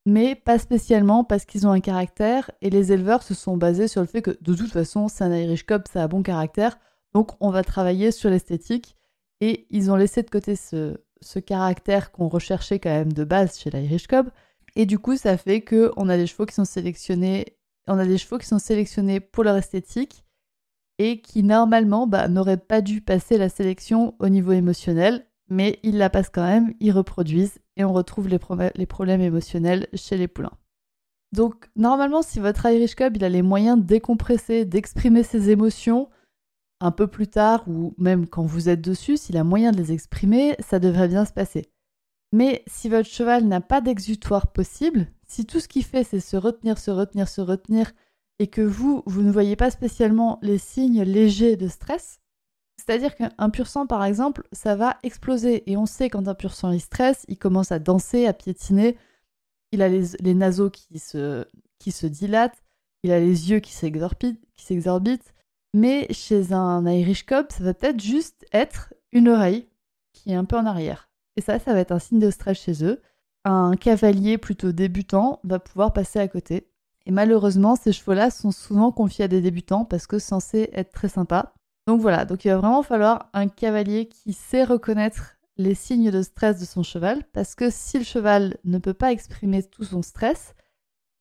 mais 0.07 0.35
pas 0.35 0.59
spécialement 0.59 1.25
parce 1.25 1.45
qu'ils 1.45 1.67
ont 1.67 1.71
un 1.71 1.81
caractère. 1.81 2.51
Et 2.61 2.71
les 2.71 2.93
éleveurs 2.93 3.23
se 3.23 3.35
sont 3.35 3.57
basés 3.57 3.89
sur 3.89 4.01
le 4.01 4.07
fait 4.07 4.23
que 4.23 4.37
de 4.41 4.55
toute 4.55 4.73
façon, 4.73 5.09
c'est 5.09 5.25
un 5.25 5.35
Irish 5.35 5.67
Cub, 5.67 5.83
ça 5.91 6.03
a 6.03 6.09
bon 6.09 6.23
caractère, 6.23 6.79
donc 7.15 7.33
on 7.41 7.51
va 7.51 7.63
travailler 7.63 8.11
sur 8.11 8.31
l'esthétique. 8.31 8.97
Et 9.41 9.67
ils 9.71 9.91
ont 9.91 9.97
laissé 9.97 10.23
de 10.23 10.31
côté 10.31 10.57
ce, 10.57 10.97
caractère 11.47 12.13
qu'on 12.13 12.29
recherchait 12.29 12.79
quand 12.79 12.91
même 12.91 13.13
de 13.13 13.25
base 13.25 13.59
chez 13.59 13.71
l'Irish 13.71 14.07
Cob. 14.07 14.31
Et 14.77 14.87
du 14.87 14.99
coup, 14.99 15.17
ça 15.17 15.37
fait 15.37 15.61
que 15.61 15.93
on 15.97 16.09
a 16.09 16.17
des 16.17 16.27
chevaux 16.27 16.47
qui 16.47 16.55
sont 16.55 16.65
sélectionnés, 16.65 17.57
on 17.87 17.99
a 17.99 18.07
des 18.07 18.19
chevaux 18.19 18.39
qui 18.39 18.47
sont 18.47 18.59
sélectionnés 18.59 19.21
pour 19.21 19.45
leur 19.45 19.57
esthétique 19.57 20.25
et 20.99 21.21
qui 21.21 21.43
normalement 21.43 22.07
bah, 22.07 22.29
n'auraient 22.29 22.57
pas 22.57 22.81
dû 22.81 23.01
passer 23.01 23.39
la 23.39 23.49
sélection 23.49 24.15
au 24.19 24.29
niveau 24.29 24.53
émotionnel, 24.53 25.27
mais 25.49 25.79
ils 25.83 25.99
la 25.99 26.11
passent 26.11 26.31
quand 26.31 26.47
même, 26.47 26.75
ils 26.81 26.93
reproduisent 26.93 27.59
et 27.77 27.85
on 27.85 27.93
retrouve 27.93 28.29
les, 28.29 28.39
problèmes 28.87 29.21
émotionnels 29.21 29.89
chez 29.95 30.17
les 30.17 30.29
poulains. 30.29 30.57
Donc 31.33 31.69
normalement, 31.77 32.23
si 32.23 32.39
votre 32.41 32.67
Irish 32.67 32.95
Cub 32.95 33.17
il 33.17 33.25
a 33.25 33.29
les 33.29 33.43
moyens 33.43 33.79
de 33.79 33.85
décompresser, 33.85 34.65
d'exprimer 34.65 35.23
ses 35.23 35.51
émotions, 35.51 36.09
un 36.81 36.91
peu 36.91 37.07
plus 37.07 37.29
tard 37.29 37.65
ou 37.67 37.95
même 37.99 38.27
quand 38.27 38.45
vous 38.45 38.69
êtes 38.69 38.81
dessus, 38.81 39.17
s'il 39.17 39.37
a 39.37 39.45
moyen 39.45 39.73
de 39.73 39.77
les 39.77 39.93
exprimer, 39.93 40.55
ça 40.61 40.79
devrait 40.79 41.09
bien 41.09 41.25
se 41.25 41.33
passer. 41.33 41.67
Mais 42.33 42.63
si 42.67 42.89
votre 42.89 43.09
cheval 43.09 43.45
n'a 43.45 43.61
pas 43.61 43.81
d'exutoire 43.81 44.53
possible, 44.53 45.09
si 45.27 45.47
tout 45.47 45.61
ce 45.61 45.69
qu'il 45.69 45.85
fait 45.85 46.05
c'est 46.05 46.21
se 46.21 46.37
retenir, 46.37 46.79
se 46.79 46.91
retenir, 46.91 47.29
se 47.29 47.41
retenir, 47.41 47.93
et 48.39 48.49
que 48.49 48.63
vous, 48.63 49.03
vous 49.07 49.23
ne 49.23 49.31
voyez 49.31 49.57
pas 49.57 49.71
spécialement 49.71 50.39
les 50.43 50.59
signes 50.59 51.03
légers 51.03 51.57
de 51.57 51.69
stress, 51.69 52.21
c'est-à-dire 52.77 53.15
qu'un 53.15 53.51
pur 53.51 53.67
sang 53.67 53.87
par 53.87 54.05
exemple, 54.05 54.47
ça 54.53 54.77
va 54.77 54.99
exploser. 55.03 55.71
Et 55.71 55.77
on 55.77 55.87
sait 55.87 56.11
quand 56.11 56.29
un 56.29 56.35
pur 56.35 56.55
sang 56.55 56.71
il 56.71 56.81
stresse, 56.81 57.25
il 57.29 57.39
commence 57.39 57.73
à 57.73 57.79
danser, 57.79 58.27
à 58.27 58.33
piétiner, 58.33 58.97
il 59.73 59.83
a 59.83 59.89
les, 59.89 60.05
les 60.21 60.35
naseaux 60.35 60.71
qui 60.71 60.99
se, 60.99 61.45
qui 61.79 61.93
se 61.93 62.07
dilatent, 62.07 62.63
il 63.03 63.13
a 63.13 63.21
les 63.21 63.51
yeux 63.51 63.61
qui 63.61 63.73
s'exorbitent, 63.73 65.35
mais 65.75 66.07
chez 66.11 66.53
un 66.53 66.87
Irish 66.87 67.27
Cob, 67.27 67.47
ça 67.51 67.65
va 67.65 67.75
peut-être 67.75 68.01
juste 68.01 68.47
être 68.53 68.95
une 69.13 69.29
oreille 69.29 69.69
qui 70.13 70.31
est 70.31 70.37
un 70.37 70.45
peu 70.45 70.57
en 70.57 70.67
arrière. 70.67 71.11
Et 71.37 71.41
ça, 71.41 71.59
ça 71.59 71.75
va 71.75 71.81
être 71.81 71.93
un 71.93 71.99
signe 71.99 72.21
de 72.21 72.31
stress 72.31 72.59
chez 72.59 72.85
eux. 72.85 73.03
Un 73.45 73.75
cavalier 73.77 74.39
plutôt 74.39 74.73
débutant 74.73 75.41
va 75.45 75.59
pouvoir 75.59 75.93
passer 75.93 76.19
à 76.19 76.29
côté. 76.29 76.71
Et 77.07 77.11
malheureusement, 77.11 77.77
ces 77.77 77.93
chevaux-là 77.93 78.31
sont 78.31 78.53
souvent 78.53 78.93
confiés 78.93 79.25
à 79.25 79.29
des 79.29 79.41
débutants 79.41 79.85
parce 79.85 80.07
que 80.07 80.19
censés 80.19 80.71
être 80.73 80.93
très 80.93 81.09
sympas. 81.09 81.53
Donc 81.87 82.01
voilà, 82.01 82.25
donc 82.25 82.45
il 82.45 82.49
va 82.49 82.57
vraiment 82.57 82.83
falloir 82.83 83.29
un 83.35 83.49
cavalier 83.49 84.09
qui 84.09 84.33
sait 84.33 84.65
reconnaître 84.65 85.37
les 85.57 85.75
signes 85.75 86.11
de 86.11 86.23
stress 86.23 86.59
de 86.59 86.65
son 86.65 86.83
cheval 86.83 87.23
parce 87.33 87.55
que 87.55 87.71
si 87.71 87.99
le 87.99 88.05
cheval 88.05 88.57
ne 88.65 88.79
peut 88.79 88.95
pas 88.95 89.13
exprimer 89.13 89.63
tout 89.63 89.85
son 89.85 90.03
stress, 90.03 90.55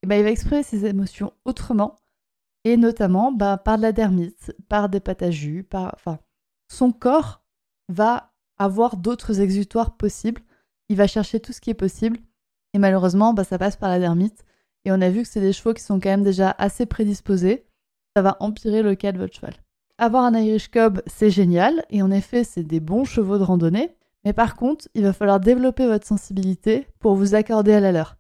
eh 0.02 0.08
ben, 0.08 0.16
il 0.18 0.24
va 0.24 0.32
exprimer 0.32 0.64
ses 0.64 0.86
émotions 0.86 1.34
autrement 1.46 1.98
et 2.64 2.78
notamment 2.78 3.32
bah, 3.32 3.58
par 3.58 3.78
de 3.78 3.84
la 3.84 3.92
dermite, 3.92 4.56
par 4.70 4.90
des 4.90 5.00
pâtes 5.00 5.24
à 5.24 5.32
jus, 5.32 5.64
par... 5.64 5.94
Enfin, 5.96 6.20
son 6.70 6.92
corps 6.92 7.44
va 7.90 8.34
avoir 8.58 8.98
d'autres 8.98 9.42
exutoires 9.42 9.98
possibles, 9.98 10.42
il 10.90 10.96
va 10.96 11.08
chercher 11.08 11.40
tout 11.40 11.54
ce 11.54 11.62
qui 11.62 11.70
est 11.70 11.76
possible, 11.76 12.20
et 12.74 12.80
malheureusement, 12.80 13.34
bah, 13.34 13.44
ça 13.44 13.58
passe 13.58 13.76
par 13.76 13.90
la 13.90 14.00
dermite, 14.00 14.46
et 14.86 14.92
on 14.92 15.02
a 15.02 15.10
vu 15.10 15.24
que 15.24 15.28
c'est 15.28 15.42
des 15.42 15.54
chevaux 15.54 15.74
qui 15.74 15.84
sont 15.84 16.00
quand 16.00 16.10
même 16.10 16.24
déjà 16.24 16.52
assez 16.58 16.86
prédisposés, 16.86 17.66
ça 18.16 18.22
va 18.22 18.38
empirer 18.40 18.82
le 18.82 18.96
cas 18.96 19.12
de 19.12 19.18
votre 19.18 19.36
cheval. 19.36 19.63
Avoir 19.98 20.24
un 20.24 20.34
Irish 20.34 20.70
Cob, 20.70 21.02
c'est 21.06 21.30
génial, 21.30 21.86
et 21.90 22.02
en 22.02 22.12
effet, 22.12 22.44
c'est 22.44 22.64
des 22.64 22.80
bons 22.80 23.06
chevaux 23.06 23.38
de 23.38 23.44
randonnée, 23.44 23.96
mais 24.26 24.34
par 24.34 24.56
contre, 24.56 24.88
il 24.96 25.04
va 25.04 25.14
falloir 25.14 25.40
développer 25.40 25.86
votre 25.86 26.08
sensibilité 26.08 26.88
pour 27.00 27.16
vous 27.16 27.36
accorder 27.36 27.74
à 27.74 27.80
la 27.80 27.92
leur. 27.92 28.18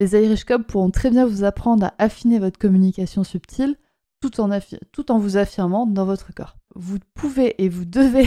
Les 0.00 0.14
Irish 0.14 0.44
Cob 0.44 0.64
pourront 0.64 0.90
très 0.90 1.10
bien 1.10 1.26
vous 1.26 1.44
apprendre 1.44 1.86
à 1.86 1.94
affiner 1.98 2.38
votre 2.38 2.58
communication 2.58 3.22
subtile 3.22 3.76
tout 4.20 4.40
en, 4.40 5.18
vous 5.18 5.36
affirmant 5.36 5.86
dans 5.86 6.04
votre 6.04 6.32
corps. 6.32 6.56
Vous 6.74 6.98
pouvez 7.14 7.62
et 7.62 7.68
vous 7.68 7.84
devez 7.84 8.26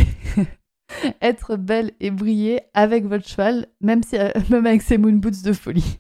être 1.22 1.56
belle 1.56 1.92
et 2.00 2.12
briller 2.12 2.62
avec 2.74 3.06
votre 3.06 3.28
cheval, 3.28 3.68
euh, 3.84 4.32
même 4.50 4.66
avec 4.66 4.82
ses 4.82 4.98
moon 4.98 5.14
boots 5.14 5.44
de 5.44 5.54
folie. 5.54 6.00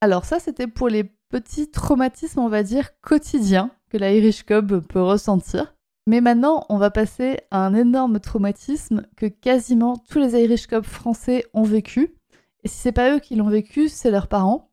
Alors 0.00 0.24
ça, 0.24 0.38
c'était 0.38 0.66
pour 0.66 0.88
les 0.88 1.04
petits 1.30 1.70
traumatismes, 1.70 2.40
on 2.40 2.48
va 2.48 2.62
dire, 2.62 2.90
quotidiens 3.00 3.70
que 3.90 3.98
la 3.98 4.12
Irish 4.12 4.44
Cob 4.44 4.80
peut 4.80 5.02
ressentir. 5.02 5.73
Mais 6.06 6.20
maintenant, 6.20 6.66
on 6.68 6.76
va 6.76 6.90
passer 6.90 7.38
à 7.50 7.64
un 7.64 7.74
énorme 7.74 8.20
traumatisme 8.20 9.06
que 9.16 9.26
quasiment 9.26 9.96
tous 9.96 10.18
les 10.18 10.42
Irish 10.42 10.66
Cob 10.66 10.84
français 10.84 11.46
ont 11.54 11.62
vécu. 11.62 12.14
Et 12.62 12.68
si 12.68 12.76
c'est 12.76 12.92
pas 12.92 13.14
eux 13.14 13.20
qui 13.20 13.36
l'ont 13.36 13.48
vécu, 13.48 13.88
c'est 13.88 14.10
leurs 14.10 14.28
parents. 14.28 14.70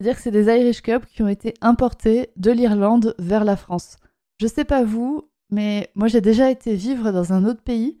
C'est-à-dire 0.00 0.16
que 0.16 0.22
c'est 0.22 0.30
des 0.30 0.46
Irish 0.46 0.82
Cups 0.82 1.06
qui 1.06 1.22
ont 1.22 1.28
été 1.28 1.54
importés 1.60 2.30
de 2.36 2.50
l'Irlande 2.50 3.14
vers 3.18 3.44
la 3.44 3.56
France. 3.56 3.98
Je 4.40 4.46
sais 4.46 4.64
pas 4.64 4.82
vous, 4.82 5.30
mais 5.50 5.90
moi 5.94 6.08
j'ai 6.08 6.20
déjà 6.20 6.50
été 6.50 6.74
vivre 6.74 7.12
dans 7.12 7.32
un 7.32 7.44
autre 7.44 7.62
pays 7.62 8.00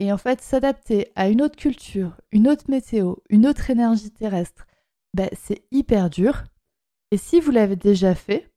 et 0.00 0.12
en 0.12 0.16
fait 0.16 0.40
s'adapter 0.40 1.12
à 1.16 1.28
une 1.28 1.42
autre 1.42 1.56
culture, 1.56 2.20
une 2.32 2.48
autre 2.48 2.64
météo, 2.68 3.16
une 3.28 3.46
autre 3.46 3.70
énergie 3.70 4.10
terrestre, 4.10 4.66
ben, 5.12 5.28
c'est 5.32 5.64
hyper 5.70 6.10
dur. 6.10 6.44
Et 7.10 7.16
si 7.16 7.40
vous 7.40 7.50
l'avez 7.50 7.76
déjà 7.76 8.14
fait, 8.14 8.50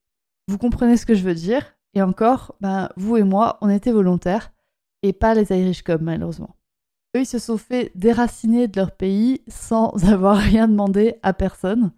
vous 0.48 0.58
comprenez 0.58 0.98
ce 0.98 1.06
que 1.06 1.13
je 1.13 1.24
veux 1.24 1.36
dire. 1.36 1.76
Et 1.93 2.02
encore, 2.02 2.56
ben, 2.62 2.89
vous 2.95 3.17
et 3.17 3.23
moi, 3.23 3.58
on 3.62 3.69
était 3.69 3.91
volontaires 3.91 4.52
et 5.04 5.13
pas 5.13 5.34
les 5.34 5.52
Irish 5.52 5.84
Cubs 5.84 6.02
malheureusement. 6.02 6.56
Eux, 7.15 7.21
ils 7.21 7.26
se 7.26 7.39
sont 7.39 7.58
fait 7.58 7.91
déraciner 7.95 8.67
de 8.67 8.80
leur 8.80 8.91
pays 8.91 9.41
sans 9.47 9.91
avoir 10.12 10.38
rien 10.38 10.67
demandé 10.67 11.15
à 11.23 11.34
personne 11.34 11.91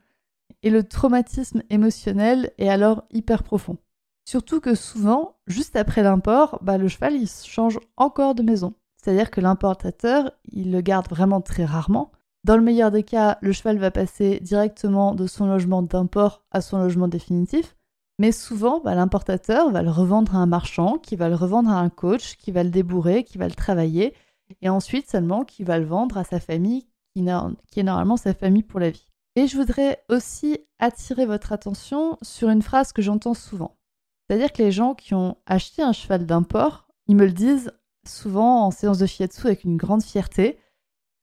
et 0.64 0.70
le 0.70 0.84
traumatisme 0.84 1.64
émotionnel 1.70 2.52
est 2.58 2.70
alors 2.70 3.04
hyper 3.12 3.44
profond. 3.44 3.78
Surtout 4.26 4.60
que 4.60 4.76
souvent, 4.76 5.38
juste 5.48 5.76
après 5.76 6.04
l'import, 6.04 6.60
bah, 6.62 6.78
le 6.78 6.88
cheval 6.88 7.16
il 7.16 7.28
change 7.28 7.80
encore 7.98 8.36
de 8.36 8.44
maison. 8.44 8.74
C'est-à-dire 8.98 9.32
que 9.32 9.42
l'importateur, 9.42 10.32
il 10.52 10.72
le 10.72 10.82
garde 10.82 11.10
vraiment 11.10 11.42
très 11.42 11.66
rarement. 11.66 12.12
Dans 12.44 12.58
le 12.58 12.62
meilleur 12.62 12.92
des 12.92 13.04
cas, 13.04 13.38
le 13.42 13.52
cheval 13.52 13.78
va 13.80 13.92
passer 13.92 14.40
directement 14.42 15.16
de 15.16 15.26
son 15.26 15.48
logement 15.48 15.82
d'import 15.82 16.44
à 16.52 16.62
son 16.62 16.78
logement 16.78 17.08
définitif. 17.08 17.76
Mais 18.20 18.32
souvent, 18.34 18.82
bah, 18.82 18.96
l'importateur 18.96 19.72
va 19.72 19.82
le 19.82 19.90
revendre 19.90 20.36
à 20.36 20.40
un 20.40 20.46
marchand, 20.46 20.98
qui 20.98 21.16
va 21.16 21.30
le 21.30 21.36
revendre 21.36 21.70
à 21.72 21.80
un 21.80 21.90
coach, 21.90 22.36
qui 22.36 22.52
va 22.52 22.64
le 22.64 22.70
débourrer, 22.70 23.24
qui 23.24 23.38
va 23.38 23.48
le 23.48 23.56
travailler, 23.56 24.14
et 24.62 24.70
ensuite 24.70 25.10
seulement 25.10 25.46
qui 25.46 25.64
va 25.64 25.80
le 25.80 25.86
vendre 25.86 26.18
à 26.18 26.26
sa 26.26 26.40
famille, 26.40 26.86
qui 27.16 27.80
est 27.80 27.84
normalement 27.84 28.18
sa 28.18 28.34
famille 28.34 28.64
pour 28.64 28.80
la 28.80 28.90
vie. 28.90 29.08
Et 29.36 29.48
je 29.48 29.56
voudrais 29.56 30.04
aussi 30.10 30.60
attirer 30.80 31.26
votre 31.26 31.54
attention 31.54 32.18
sur 32.22 32.50
une 32.50 32.62
phrase 32.62 32.92
que 32.92 33.02
j'entends 33.02 33.34
souvent. 33.34 33.78
C'est-à-dire 34.28 34.52
que 34.52 34.62
les 34.62 34.72
gens 34.72 34.96
qui 34.96 35.14
ont 35.14 35.38
acheté 35.46 35.82
un 35.82 35.94
cheval 35.94 36.26
d'import, 36.26 36.88
ils 37.08 37.16
me 37.16 37.26
le 37.26 37.32
disent 37.32 37.72
souvent 38.06 38.66
en 38.66 38.72
séance 38.72 38.98
de 38.98 39.06
shiatsu 39.06 39.48
avec 39.48 39.64
une 39.64 39.78
grande 39.78 40.04
fierté, 40.04 40.60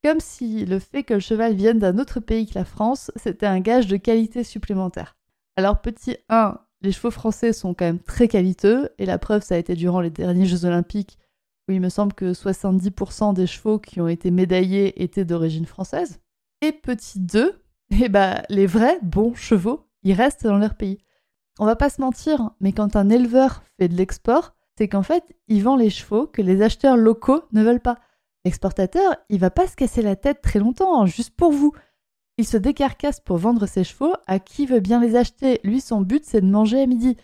comme 0.03 0.21
si 0.21 0.65
le 0.65 0.79
fait 0.79 1.03
que 1.03 1.15
le 1.15 1.21
cheval 1.21 1.55
vienne 1.55 1.79
d'un 1.79 1.99
autre 1.99 2.21
pays 2.21 2.47
que 2.47 2.59
la 2.59 2.65
France, 2.65 3.11
c'était 3.17 3.47
un 3.47 3.61
gage 3.61 3.87
de 3.87 3.97
qualité 3.97 4.45
supplémentaire. 4.45 5.17
Alors 5.57 5.81
petit 5.81 6.17
1, 6.29 6.59
les 6.87 6.93
chevaux 6.93 7.11
français 7.11 7.53
sont 7.53 7.75
quand 7.75 7.85
même 7.85 7.99
très 7.99 8.29
qualiteux, 8.29 8.91
et 8.99 9.07
la 9.07 9.19
preuve 9.19 9.43
ça 9.43 9.57
a 9.57 9.59
été 9.59 9.75
durant 9.75 10.01
les 10.01 10.11
derniers 10.11 10.47
Jeux 10.47 10.65
olympiques, 10.65 11.19
où 11.69 11.73
il 11.73 11.81
me 11.81 11.89
semble 11.89 12.13
que 12.15 12.33
70% 12.33 13.35
des 13.35 13.49
chevaux 13.49 13.81
qui 13.81 14.01
ont 14.01 14.07
été 14.07 14.31
médaillés 14.31 15.03
étaient 15.03 15.25
d'origine 15.25 15.67
française. 15.67 16.21
Et 16.63 16.71
petit 16.71 17.19
2, 17.19 17.61
et 17.91 17.97
eh 18.05 18.09
bah, 18.09 18.43
les 18.49 18.67
vrais 18.67 18.99
bons 19.03 19.35
chevaux, 19.35 19.89
ils 20.05 20.13
restent 20.13 20.47
dans 20.47 20.59
leur 20.59 20.77
pays. 20.77 20.99
on 21.59 21.67
va 21.67 21.75
pas 21.75 21.91
se 21.91 22.01
mentir, 22.01 22.51
mais 22.61 22.73
quand 22.73 22.95
un 22.95 23.11
éleveur 23.11 23.65
fait 23.79 23.89
de 23.89 23.97
l'export, 23.97 24.55
c'est 24.79 24.89
qu'en 24.89 25.03
fait, 25.03 25.25
il 25.49 25.65
vend 25.65 25.77
les 25.77 25.91
chevaux 25.91 26.27
que 26.27 26.43
les 26.43 26.63
acheteurs 26.63 26.97
locaux 26.97 27.43
ne 27.53 27.65
veulent 27.65 27.81
pas. 27.81 27.99
L'exportateur, 28.45 29.17
il 29.29 29.41
va 29.41 29.51
pas 29.51 29.67
se 29.67 29.75
casser 29.75 30.03
la 30.03 30.15
tête 30.15 30.41
très 30.41 30.61
longtemps, 30.61 31.03
hein, 31.03 31.07
juste 31.07 31.35
pour 31.35 31.51
vous. 31.51 31.73
Il 32.39 32.47
se 32.47 32.57
décarcasse 32.57 33.21
pour 33.21 33.39
vendre 33.39 33.67
ses 33.67 33.85
chevaux 33.85 34.13
à 34.27 34.39
qui 34.39 34.67
veut 34.67 34.81
bien 34.81 35.01
les 35.01 35.17
acheter? 35.17 35.61
Lui, 35.65 35.81
son 35.81 36.03
but, 36.03 36.25
c'est 36.25 36.43
de 36.43 36.47
manger 36.47 36.83
à 36.83 36.87
midi. 36.87 37.17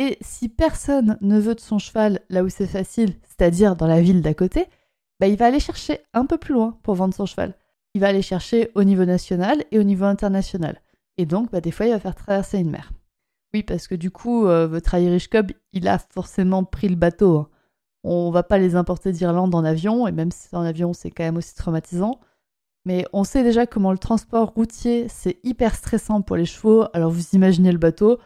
Et 0.00 0.18
si 0.20 0.48
personne 0.48 1.16
ne 1.20 1.38
veut 1.38 1.54
de 1.54 1.60
son 1.60 1.78
cheval 1.78 2.20
là 2.28 2.42
où 2.42 2.48
c'est 2.48 2.66
facile, 2.66 3.14
c'est-à-dire 3.22 3.76
dans 3.76 3.86
la 3.86 4.00
ville 4.00 4.22
d'à 4.22 4.34
côté, 4.34 4.66
bah, 5.20 5.28
il 5.28 5.36
va 5.36 5.46
aller 5.46 5.60
chercher 5.60 6.00
un 6.12 6.26
peu 6.26 6.38
plus 6.38 6.54
loin 6.54 6.78
pour 6.82 6.94
vendre 6.94 7.14
son 7.14 7.26
cheval. 7.26 7.54
Il 7.94 8.00
va 8.00 8.08
aller 8.08 8.22
chercher 8.22 8.70
au 8.74 8.84
niveau 8.84 9.04
national 9.04 9.64
et 9.70 9.78
au 9.78 9.82
niveau 9.82 10.04
international. 10.04 10.80
Et 11.16 11.26
donc, 11.26 11.50
bah, 11.50 11.60
des 11.60 11.70
fois, 11.70 11.86
il 11.86 11.92
va 11.92 12.00
faire 12.00 12.14
traverser 12.14 12.58
une 12.58 12.70
mer. 12.70 12.92
Oui, 13.54 13.62
parce 13.62 13.88
que 13.88 13.94
du 13.94 14.10
coup, 14.10 14.46
euh, 14.46 14.66
votre 14.66 14.94
Irish 14.94 15.30
Cub, 15.30 15.52
il 15.72 15.88
a 15.88 15.98
forcément 15.98 16.64
pris 16.64 16.88
le 16.88 16.96
bateau. 16.96 17.38
Hein. 17.38 17.48
On 18.04 18.30
va 18.30 18.42
pas 18.42 18.58
les 18.58 18.76
importer 18.76 19.12
d'Irlande 19.12 19.54
en 19.54 19.64
avion, 19.64 20.06
et 20.06 20.12
même 20.12 20.30
si 20.30 20.48
c'est 20.48 20.56
en 20.56 20.62
avion, 20.62 20.92
c'est 20.92 21.10
quand 21.10 21.24
même 21.24 21.36
aussi 21.36 21.54
traumatisant. 21.54 22.20
Mais 22.88 23.04
on 23.12 23.22
sait 23.22 23.42
déjà 23.42 23.66
comment 23.66 23.92
le 23.92 23.98
transport 23.98 24.54
routier, 24.54 25.08
c'est 25.10 25.40
hyper 25.44 25.74
stressant 25.74 26.22
pour 26.22 26.36
les 26.36 26.46
chevaux. 26.46 26.86
Alors 26.94 27.10
vous 27.10 27.34
imaginez 27.34 27.70
le 27.70 27.76
bateau. 27.76 28.18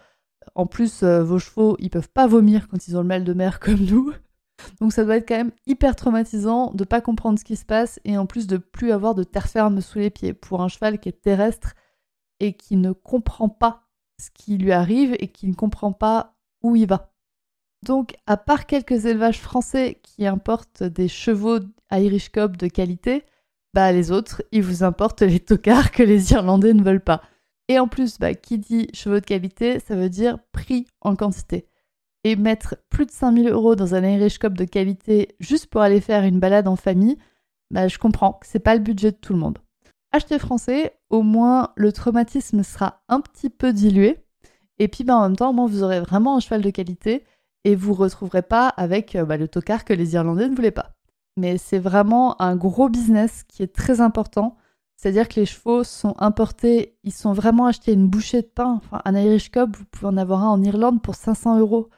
En 0.55 0.67
plus, 0.67 1.03
euh, 1.03 1.25
vos 1.25 1.41
chevaux, 1.41 1.77
ils 1.81 1.91
peuvent 1.91 2.09
pas 2.09 2.29
vomir 2.29 2.69
quand 2.69 2.87
ils 2.87 2.97
ont 2.97 3.01
le 3.01 3.09
mal 3.09 3.25
de 3.25 3.33
mer 3.33 3.59
comme 3.61 3.81
nous. 3.81 4.13
Donc 4.81 4.93
ça 4.93 5.05
doit 5.05 5.17
être 5.17 5.27
quand 5.27 5.37
même 5.37 5.51
hyper 5.67 5.97
traumatisant 5.97 6.71
de 6.75 6.85
pas 6.85 7.01
comprendre 7.01 7.41
ce 7.41 7.45
qui 7.45 7.57
se 7.57 7.65
passe 7.65 7.99
et 8.05 8.17
en 8.17 8.25
plus 8.25 8.47
de 8.47 8.57
plus 8.57 8.93
avoir 8.93 9.17
de 9.17 9.25
terre 9.25 9.49
ferme 9.49 9.81
sous 9.81 9.99
les 9.99 10.11
pieds 10.11 10.33
pour 10.33 10.63
un 10.63 10.69
cheval 10.69 11.01
qui 11.01 11.09
est 11.09 11.21
terrestre 11.21 11.75
et 12.39 12.53
qui 12.53 12.77
ne 12.77 12.93
comprend 12.93 13.49
pas 13.49 13.89
ce 14.21 14.31
qui 14.33 14.59
lui 14.59 14.71
arrive 14.71 15.17
et 15.19 15.27
qui 15.27 15.49
ne 15.49 15.55
comprend 15.55 15.93
pas 15.93 16.37
où 16.63 16.77
il 16.77 16.87
va. 16.87 17.13
Donc, 17.85 18.15
à 18.29 18.37
part 18.37 18.67
quelques 18.67 19.07
élevages 19.07 19.41
français 19.41 19.99
qui 20.05 20.25
importent 20.25 20.85
des 20.85 21.09
chevaux 21.09 21.59
Irish 21.91 22.29
Cob 22.29 22.57
de 22.57 22.69
qualité, 22.69 23.25
bah 23.75 23.93
les 23.93 24.11
autres, 24.11 24.43
ils 24.53 24.63
vous 24.63 24.85
importent 24.85 25.23
les 25.23 25.41
tocards 25.41 25.91
que 25.91 26.03
les 26.03 26.33
Irlandais 26.33 26.75
ne 26.75 26.83
veulent 26.83 27.01
pas. 27.01 27.23
Et 27.69 27.79
en 27.79 27.89
plus, 27.89 28.19
bah, 28.19 28.35
qui 28.35 28.59
dit 28.59 28.89
chevaux 28.93 29.21
de 29.21 29.25
qualité, 29.25 29.79
ça 29.81 29.97
veut 29.97 30.11
dire 30.11 30.39
prix 30.53 30.87
en 31.01 31.17
quantité. 31.17 31.67
Et 32.25 32.37
mettre 32.37 32.77
plus 32.91 33.07
de 33.07 33.11
5000 33.11 33.49
euros 33.49 33.75
dans 33.75 33.95
un 33.95 34.05
Irish 34.05 34.39
de 34.39 34.65
qualité 34.65 35.35
juste 35.41 35.67
pour 35.67 35.81
aller 35.81 36.01
faire 36.01 36.25
une 36.25 36.39
balade 36.39 36.69
en 36.69 36.77
famille, 36.77 37.17
bah, 37.71 37.89
je 37.89 37.99
comprends 37.99 38.35
que 38.35 38.47
c'est 38.47 38.61
pas 38.61 38.75
le 38.75 38.81
budget 38.81 39.13
de 39.13 39.17
tout 39.17 39.33
le 39.33 39.39
monde. 39.39 39.59
Achetez 40.13 40.39
français, 40.39 40.95
au 41.09 41.23
moins 41.23 41.71
le 41.77 41.91
traumatisme 41.91 42.63
sera 42.63 43.03
un 43.09 43.21
petit 43.21 43.49
peu 43.49 43.73
dilué. 43.73 44.19
Et 44.79 44.89
puis 44.89 45.05
bah, 45.05 45.17
en 45.17 45.23
même 45.23 45.37
temps, 45.37 45.55
vous 45.67 45.83
aurez 45.83 46.01
vraiment 46.01 46.37
un 46.37 46.41
cheval 46.41 46.61
de 46.61 46.71
qualité 46.71 47.25
et 47.65 47.75
vous 47.75 47.93
ne 47.93 47.99
retrouverez 47.99 48.43
pas 48.43 48.69
avec 48.69 49.17
euh, 49.17 49.25
bah, 49.25 49.37
le 49.37 49.49
tocard 49.49 49.85
que 49.85 49.93
les 49.93 50.15
Irlandais 50.15 50.49
ne 50.49 50.55
voulaient 50.55 50.71
pas. 50.71 50.95
Mais 51.37 51.59
c'est 51.59 51.79
vraiment 51.79 52.41
un 52.41 52.57
gros 52.57 52.89
business 52.89 53.45
qui 53.49 53.63
est 53.63 53.75
très 53.75 54.01
important. 54.01 54.57
C'est-à-dire 54.97 55.29
que 55.29 55.41
les 55.41 55.47
chevaux 55.47 55.83
sont 55.83 56.15
importés, 56.19 56.97
ils 57.03 57.13
sont 57.13 57.33
vraiment 57.33 57.67
achetés 57.67 57.93
une 57.93 58.07
bouchée 58.07 58.43
de 58.43 58.47
pain. 58.47 58.81
Enfin, 58.85 59.03
un 59.05 59.17
Irish 59.17 59.51
Cob, 59.51 59.77
vous 59.77 59.85
pouvez 59.87 60.07
en 60.09 60.17
avoir 60.17 60.45
un 60.45 60.51
en 60.51 60.63
Irlande 60.63 61.03
pour 61.03 61.15
500 61.15 61.59
euros. 61.59 61.89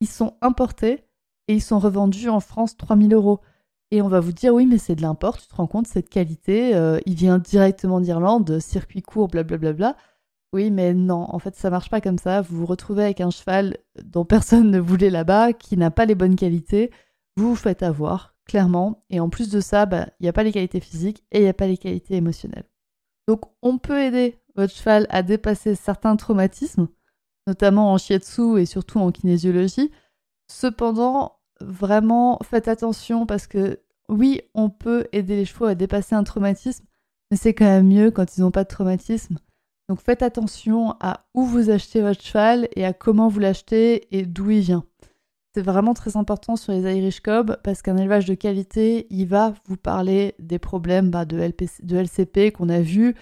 Ils 0.00 0.08
sont 0.08 0.36
importés 0.40 1.04
et 1.48 1.54
ils 1.54 1.62
sont 1.62 1.78
revendus 1.78 2.28
en 2.28 2.40
France 2.40 2.76
3000 2.76 3.14
euros. 3.14 3.40
Et 3.90 4.02
on 4.02 4.08
va 4.08 4.20
vous 4.20 4.32
dire, 4.32 4.52
oui, 4.52 4.66
mais 4.66 4.78
c'est 4.78 4.96
de 4.96 5.02
l'import, 5.02 5.38
tu 5.38 5.46
te 5.46 5.54
rends 5.54 5.68
compte, 5.68 5.86
cette 5.86 6.08
qualité, 6.08 6.74
euh, 6.74 6.98
il 7.06 7.14
vient 7.14 7.38
directement 7.38 8.00
d'Irlande, 8.00 8.58
circuit 8.58 9.02
court, 9.02 9.28
blablabla. 9.28 9.72
Bla, 9.72 9.92
bla. 9.92 9.96
Oui, 10.54 10.70
mais 10.70 10.94
non, 10.94 11.26
en 11.34 11.38
fait, 11.40 11.56
ça 11.56 11.68
marche 11.68 11.90
pas 11.90 12.00
comme 12.00 12.18
ça. 12.18 12.40
Vous 12.40 12.58
vous 12.58 12.66
retrouvez 12.66 13.04
avec 13.04 13.20
un 13.20 13.30
cheval 13.30 13.76
dont 14.02 14.24
personne 14.24 14.70
ne 14.72 14.78
voulait 14.78 15.10
là-bas, 15.10 15.52
qui 15.52 15.76
n'a 15.76 15.90
pas 15.90 16.06
les 16.06 16.14
bonnes 16.14 16.36
qualités. 16.36 16.90
Vous 17.36 17.50
vous 17.50 17.56
faites 17.56 17.82
avoir, 17.82 18.33
clairement. 18.46 19.04
Et 19.10 19.20
en 19.20 19.28
plus 19.28 19.50
de 19.50 19.60
ça, 19.60 19.86
bah, 19.86 20.08
il 20.20 20.24
n'y 20.24 20.28
a 20.28 20.32
pas 20.32 20.42
les 20.42 20.52
qualités 20.52 20.80
physiques 20.80 21.24
et 21.30 21.38
il 21.38 21.42
n'y 21.42 21.48
a 21.48 21.54
pas 21.54 21.66
les 21.66 21.78
qualités 21.78 22.14
émotionnelles. 22.14 22.68
Donc, 23.26 23.42
on 23.62 23.78
peut 23.78 24.00
aider 24.00 24.38
votre 24.56 24.74
cheval 24.74 25.06
à 25.10 25.22
dépasser 25.22 25.74
certains 25.74 26.16
traumatismes, 26.16 26.88
notamment 27.46 27.92
en 27.92 27.98
shiatsu 27.98 28.58
et 28.58 28.66
surtout 28.66 28.98
en 28.98 29.10
kinésiologie. 29.10 29.90
Cependant, 30.50 31.38
vraiment, 31.60 32.38
faites 32.42 32.68
attention 32.68 33.26
parce 33.26 33.46
que 33.46 33.80
oui, 34.08 34.42
on 34.54 34.68
peut 34.68 35.06
aider 35.12 35.36
les 35.36 35.44
chevaux 35.44 35.64
à 35.64 35.74
dépasser 35.74 36.14
un 36.14 36.24
traumatisme, 36.24 36.84
mais 37.30 37.36
c'est 37.36 37.54
quand 37.54 37.64
même 37.64 37.88
mieux 37.88 38.10
quand 38.10 38.36
ils 38.36 38.42
n'ont 38.42 38.50
pas 38.50 38.64
de 38.64 38.68
traumatisme. 38.68 39.38
Donc 39.88 40.00
faites 40.00 40.22
attention 40.22 40.94
à 41.00 41.26
où 41.34 41.44
vous 41.44 41.70
achetez 41.70 42.00
votre 42.00 42.22
cheval 42.22 42.68
et 42.74 42.84
à 42.84 42.92
comment 42.92 43.28
vous 43.28 43.40
l'achetez 43.40 44.16
et 44.16 44.24
d'où 44.24 44.50
il 44.50 44.60
vient. 44.60 44.84
C'est 45.54 45.62
vraiment 45.62 45.94
très 45.94 46.16
important 46.16 46.56
sur 46.56 46.72
les 46.72 46.96
Irish 46.96 47.20
Cob 47.20 47.58
parce 47.62 47.80
qu'un 47.80 47.96
élevage 47.96 48.24
de 48.24 48.34
qualité, 48.34 49.06
il 49.10 49.28
va 49.28 49.54
vous 49.68 49.76
parler 49.76 50.34
des 50.40 50.58
problèmes 50.58 51.10
bah, 51.10 51.24
de, 51.24 51.38
LCP 51.38 52.50
qu'on 52.50 52.68
a 52.68 52.80
vus, 52.80 53.14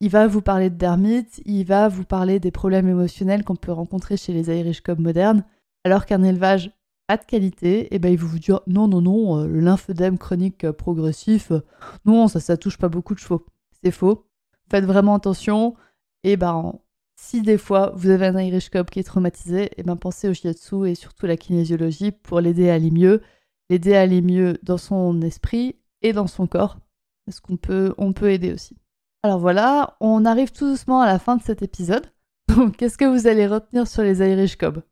il 0.00 0.08
va 0.08 0.26
vous 0.26 0.40
parler 0.40 0.70
de 0.70 0.76
dermite, 0.76 1.42
il 1.44 1.64
va 1.66 1.88
vous 1.88 2.04
parler 2.04 2.40
des 2.40 2.50
problèmes 2.50 2.88
émotionnels 2.88 3.44
qu'on 3.44 3.56
peut 3.56 3.70
rencontrer 3.70 4.16
chez 4.16 4.32
les 4.32 4.48
Irish 4.48 4.80
Cob 4.80 4.98
modernes, 4.98 5.44
alors 5.84 6.06
qu'un 6.06 6.22
élevage 6.22 6.70
pas 7.06 7.18
de 7.18 7.24
qualité, 7.26 7.80
et 7.80 7.96
eh 7.96 7.98
ben 7.98 8.10
il 8.10 8.16
va 8.16 8.24
vous 8.24 8.38
dire 8.38 8.60
non, 8.66 8.88
non, 8.88 9.02
non, 9.02 9.40
euh, 9.40 9.46
le 9.46 9.60
lymphœdème 9.60 10.16
chronique 10.16 10.70
progressif, 10.70 11.50
euh, 11.50 11.60
non, 12.06 12.28
ça, 12.28 12.40
ça 12.40 12.56
touche 12.56 12.78
pas 12.78 12.88
beaucoup 12.88 13.12
de 13.12 13.18
chevaux. 13.18 13.44
C'est 13.82 13.90
faux. 13.90 14.24
Faites 14.70 14.86
vraiment 14.86 15.14
attention. 15.14 15.74
Et 16.22 16.38
ben, 16.38 16.78
si 17.24 17.40
des 17.40 17.56
fois 17.56 17.92
vous 17.96 18.10
avez 18.10 18.26
un 18.26 18.38
Irish 18.38 18.68
Cob 18.68 18.90
qui 18.90 19.00
est 19.00 19.04
traumatisé, 19.04 19.70
et 19.78 19.82
ben 19.82 19.96
pensez 19.96 20.28
au 20.28 20.34
shiatsu 20.34 20.86
et 20.86 20.94
surtout 20.94 21.26
la 21.26 21.38
kinésiologie 21.38 22.12
pour 22.12 22.40
l'aider 22.40 22.68
à 22.68 22.74
aller 22.74 22.90
mieux, 22.90 23.22
l'aider 23.70 23.94
à 23.94 24.02
aller 24.02 24.20
mieux 24.20 24.58
dans 24.62 24.76
son 24.76 25.22
esprit 25.22 25.76
et 26.02 26.12
dans 26.12 26.26
son 26.26 26.46
corps, 26.46 26.78
parce 27.24 27.40
qu'on 27.40 27.56
peut, 27.56 27.94
on 27.96 28.12
peut 28.12 28.30
aider 28.30 28.52
aussi. 28.52 28.76
Alors 29.22 29.38
voilà, 29.38 29.96
on 30.00 30.26
arrive 30.26 30.52
tout 30.52 30.68
doucement 30.68 31.00
à 31.00 31.06
la 31.06 31.18
fin 31.18 31.36
de 31.36 31.42
cet 31.42 31.62
épisode. 31.62 32.06
Donc, 32.48 32.76
qu'est-ce 32.76 32.98
que 32.98 33.06
vous 33.06 33.26
allez 33.26 33.46
retenir 33.46 33.88
sur 33.88 34.02
les 34.02 34.18
Irish 34.18 34.56
Cob 34.56 34.82